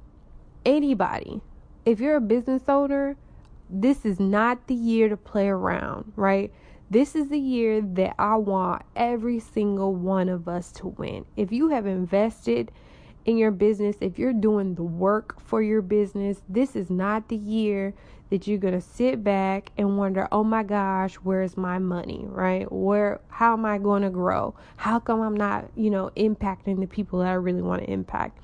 anybody 0.66 1.40
if 1.86 2.00
you're 2.00 2.16
a 2.16 2.20
business 2.20 2.64
owner, 2.68 3.16
this 3.70 4.04
is 4.04 4.18
not 4.18 4.66
the 4.66 4.74
year 4.74 5.08
to 5.08 5.16
play 5.16 5.48
around, 5.48 6.12
right? 6.16 6.52
This 6.90 7.14
is 7.14 7.28
the 7.28 7.38
year 7.38 7.80
that 7.80 8.14
I 8.18 8.36
want 8.36 8.82
every 8.94 9.38
single 9.38 9.94
one 9.94 10.28
of 10.28 10.48
us 10.48 10.70
to 10.72 10.88
win. 10.88 11.24
If 11.36 11.52
you 11.52 11.68
have 11.68 11.86
invested 11.86 12.70
in 13.24 13.38
your 13.38 13.50
business, 13.50 13.96
if 14.00 14.18
you're 14.18 14.32
doing 14.32 14.74
the 14.74 14.84
work 14.84 15.40
for 15.40 15.62
your 15.62 15.82
business, 15.82 16.42
this 16.48 16.76
is 16.76 16.90
not 16.90 17.28
the 17.28 17.36
year 17.36 17.94
that 18.30 18.46
you're 18.46 18.58
going 18.58 18.74
to 18.74 18.80
sit 18.80 19.22
back 19.22 19.70
and 19.76 19.96
wonder, 19.96 20.28
"Oh 20.32 20.44
my 20.44 20.64
gosh, 20.64 21.14
where's 21.16 21.56
my 21.56 21.78
money?" 21.78 22.24
right? 22.28 22.70
Where 22.70 23.20
how 23.28 23.52
am 23.52 23.64
I 23.64 23.78
going 23.78 24.02
to 24.02 24.10
grow? 24.10 24.54
How 24.76 24.98
come 24.98 25.20
I'm 25.20 25.36
not, 25.36 25.66
you 25.76 25.90
know, 25.90 26.10
impacting 26.16 26.80
the 26.80 26.86
people 26.86 27.20
that 27.20 27.28
I 27.28 27.34
really 27.34 27.62
want 27.62 27.82
to 27.82 27.90
impact? 27.90 28.38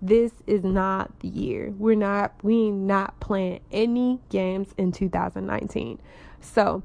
This 0.00 0.32
is 0.46 0.62
not 0.62 1.18
the 1.20 1.28
year. 1.28 1.74
We're 1.76 1.96
not 1.96 2.34
we 2.42 2.70
not 2.70 3.18
playing 3.20 3.60
any 3.72 4.20
games 4.28 4.74
in 4.76 4.92
2019. 4.92 6.00
So 6.40 6.82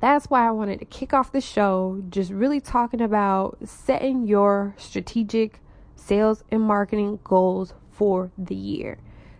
that's 0.00 0.26
why 0.26 0.46
I 0.46 0.50
wanted 0.50 0.80
to 0.80 0.84
kick 0.84 1.14
off 1.14 1.32
the 1.32 1.40
show 1.40 2.02
just 2.10 2.30
really 2.30 2.60
talking 2.60 3.00
about 3.00 3.58
setting 3.64 4.26
your 4.26 4.74
strategic 4.76 5.60
sales 5.94 6.42
and 6.50 6.60
marketing 6.60 7.20
goals 7.24 7.72
for 7.90 8.30
the 8.36 8.54
year. 8.54 8.98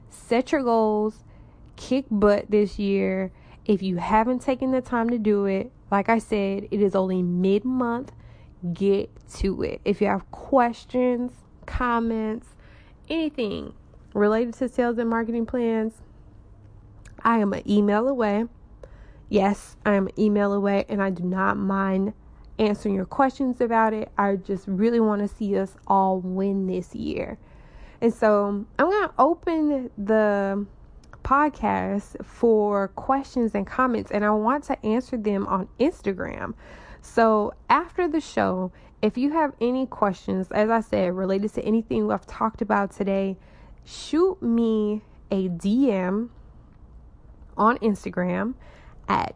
Set 0.08 0.52
your 0.52 0.62
goals, 0.62 1.24
kick 1.76 2.06
butt 2.10 2.50
this 2.50 2.78
year. 2.78 3.32
If 3.66 3.82
you 3.82 3.96
haven't 3.96 4.40
taken 4.40 4.70
the 4.70 4.80
time 4.80 5.10
to 5.10 5.18
do 5.18 5.46
it, 5.46 5.72
like 5.90 6.08
I 6.08 6.18
said, 6.18 6.68
it 6.70 6.80
is 6.80 6.94
only 6.94 7.22
mid 7.22 7.64
month. 7.64 8.12
get 8.72 9.10
to 9.34 9.62
it. 9.62 9.80
If 9.84 10.00
you 10.00 10.06
have 10.06 10.30
questions, 10.30 11.32
comments, 11.66 12.53
anything 13.08 13.74
related 14.14 14.54
to 14.54 14.68
sales 14.68 14.98
and 14.98 15.10
marketing 15.10 15.46
plans, 15.46 15.94
I 17.22 17.38
am 17.38 17.52
an 17.52 17.68
email 17.68 18.08
away. 18.08 18.44
Yes, 19.28 19.76
I 19.84 19.94
am 19.94 20.06
an 20.08 20.20
email 20.20 20.52
away, 20.52 20.84
and 20.88 21.02
I 21.02 21.10
do 21.10 21.24
not 21.24 21.56
mind 21.56 22.12
answering 22.58 22.94
your 22.94 23.06
questions 23.06 23.60
about 23.60 23.92
it. 23.92 24.10
I 24.16 24.36
just 24.36 24.68
really 24.68 25.00
want 25.00 25.22
to 25.22 25.28
see 25.28 25.58
us 25.58 25.76
all 25.86 26.20
win 26.20 26.66
this 26.66 26.94
year. 26.94 27.38
And 28.00 28.12
so 28.12 28.66
I'm 28.78 28.90
going 28.90 29.08
to 29.08 29.14
open 29.18 29.90
the 29.96 30.66
podcast 31.24 32.22
for 32.24 32.88
questions 32.88 33.54
and 33.54 33.66
comments, 33.66 34.10
and 34.10 34.24
I 34.24 34.30
want 34.30 34.64
to 34.64 34.86
answer 34.86 35.16
them 35.16 35.46
on 35.46 35.68
Instagram. 35.80 36.54
So 37.00 37.54
after 37.68 38.06
the 38.06 38.20
show, 38.20 38.72
if 39.04 39.16
you 39.18 39.32
have 39.32 39.52
any 39.60 39.84
questions, 39.84 40.48
as 40.50 40.70
I 40.70 40.80
said, 40.80 41.14
related 41.14 41.52
to 41.54 41.62
anything 41.62 42.10
I've 42.10 42.26
talked 42.26 42.62
about 42.62 42.90
today, 42.90 43.36
shoot 43.84 44.42
me 44.42 45.02
a 45.30 45.50
DM 45.50 46.30
on 47.54 47.76
Instagram 47.78 48.54
at 49.06 49.34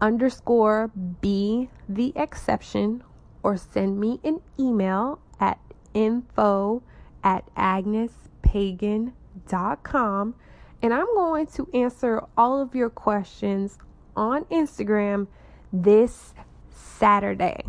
underscore 0.00 0.90
be 1.20 1.68
the 1.86 2.14
exception 2.16 3.04
or 3.42 3.58
send 3.58 4.00
me 4.00 4.18
an 4.24 4.40
email 4.58 5.20
at 5.38 5.58
info 5.92 6.82
at 7.22 7.54
agnespagan.com 7.54 10.34
and 10.80 10.94
I'm 10.94 11.14
going 11.14 11.46
to 11.48 11.68
answer 11.74 12.22
all 12.34 12.62
of 12.62 12.74
your 12.74 12.88
questions 12.88 13.76
on 14.16 14.46
Instagram 14.46 15.26
this 15.70 16.32
Saturday. 16.70 17.62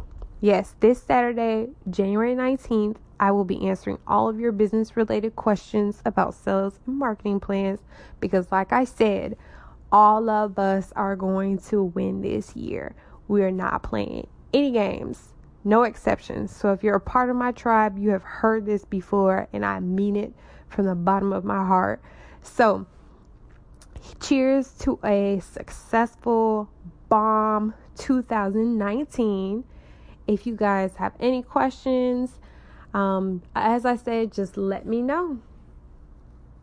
Yes, 0.44 0.76
this 0.82 1.02
Saturday, 1.02 1.70
January 1.90 2.36
19th, 2.36 2.98
I 3.18 3.32
will 3.32 3.46
be 3.46 3.66
answering 3.66 4.00
all 4.06 4.28
of 4.28 4.42
your 4.42 4.52
business 4.52 4.98
related 4.98 5.38
questions 5.38 6.02
about 6.04 6.34
sales 6.34 6.82
and 6.86 6.98
marketing 6.98 7.40
plans 7.40 7.80
because, 8.20 8.52
like 8.52 8.74
I 8.74 8.84
said, 8.84 9.38
all 9.90 10.30
of 10.30 10.60
us 10.60 10.92
are 10.98 11.16
going 11.16 11.60
to 11.70 11.82
win 11.82 12.22
this 12.22 12.58
year. 12.58 12.94
We 13.30 13.42
are 13.42 13.52
not 13.54 13.84
playing 13.84 14.28
any 14.54 14.72
games, 14.72 15.30
no 15.64 15.84
exceptions. 15.84 16.54
So, 16.54 16.74
if 16.74 16.84
you're 16.84 16.98
a 16.98 17.00
part 17.00 17.30
of 17.30 17.38
my 17.38 17.54
tribe, 17.54 17.98
you 17.98 18.10
have 18.10 18.24
heard 18.24 18.66
this 18.66 18.84
before, 18.84 19.48
and 19.54 19.66
I 19.66 19.80
mean 19.80 20.18
it 20.18 20.34
from 20.68 20.88
the 20.88 20.96
bottom 20.96 21.32
of 21.32 21.46
my 21.46 21.66
heart. 21.66 22.02
So, 22.42 22.86
cheers 24.20 24.74
to 24.80 25.00
a 25.06 25.40
successful 25.40 26.70
bomb 27.08 27.76
2019. 27.96 29.64
If 30.28 30.48
you 30.48 30.56
guys 30.56 30.96
have 30.98 31.14
any 31.20 31.44
questions, 31.44 32.40
um, 32.94 33.42
as 33.56 33.86
I 33.86 33.96
said, 33.96 34.32
just 34.32 34.58
let 34.58 34.86
me 34.86 35.02
know. 35.02 35.40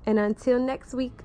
And 0.06 0.18
until 0.18 0.58
next 0.58 0.94
week, 0.94 1.20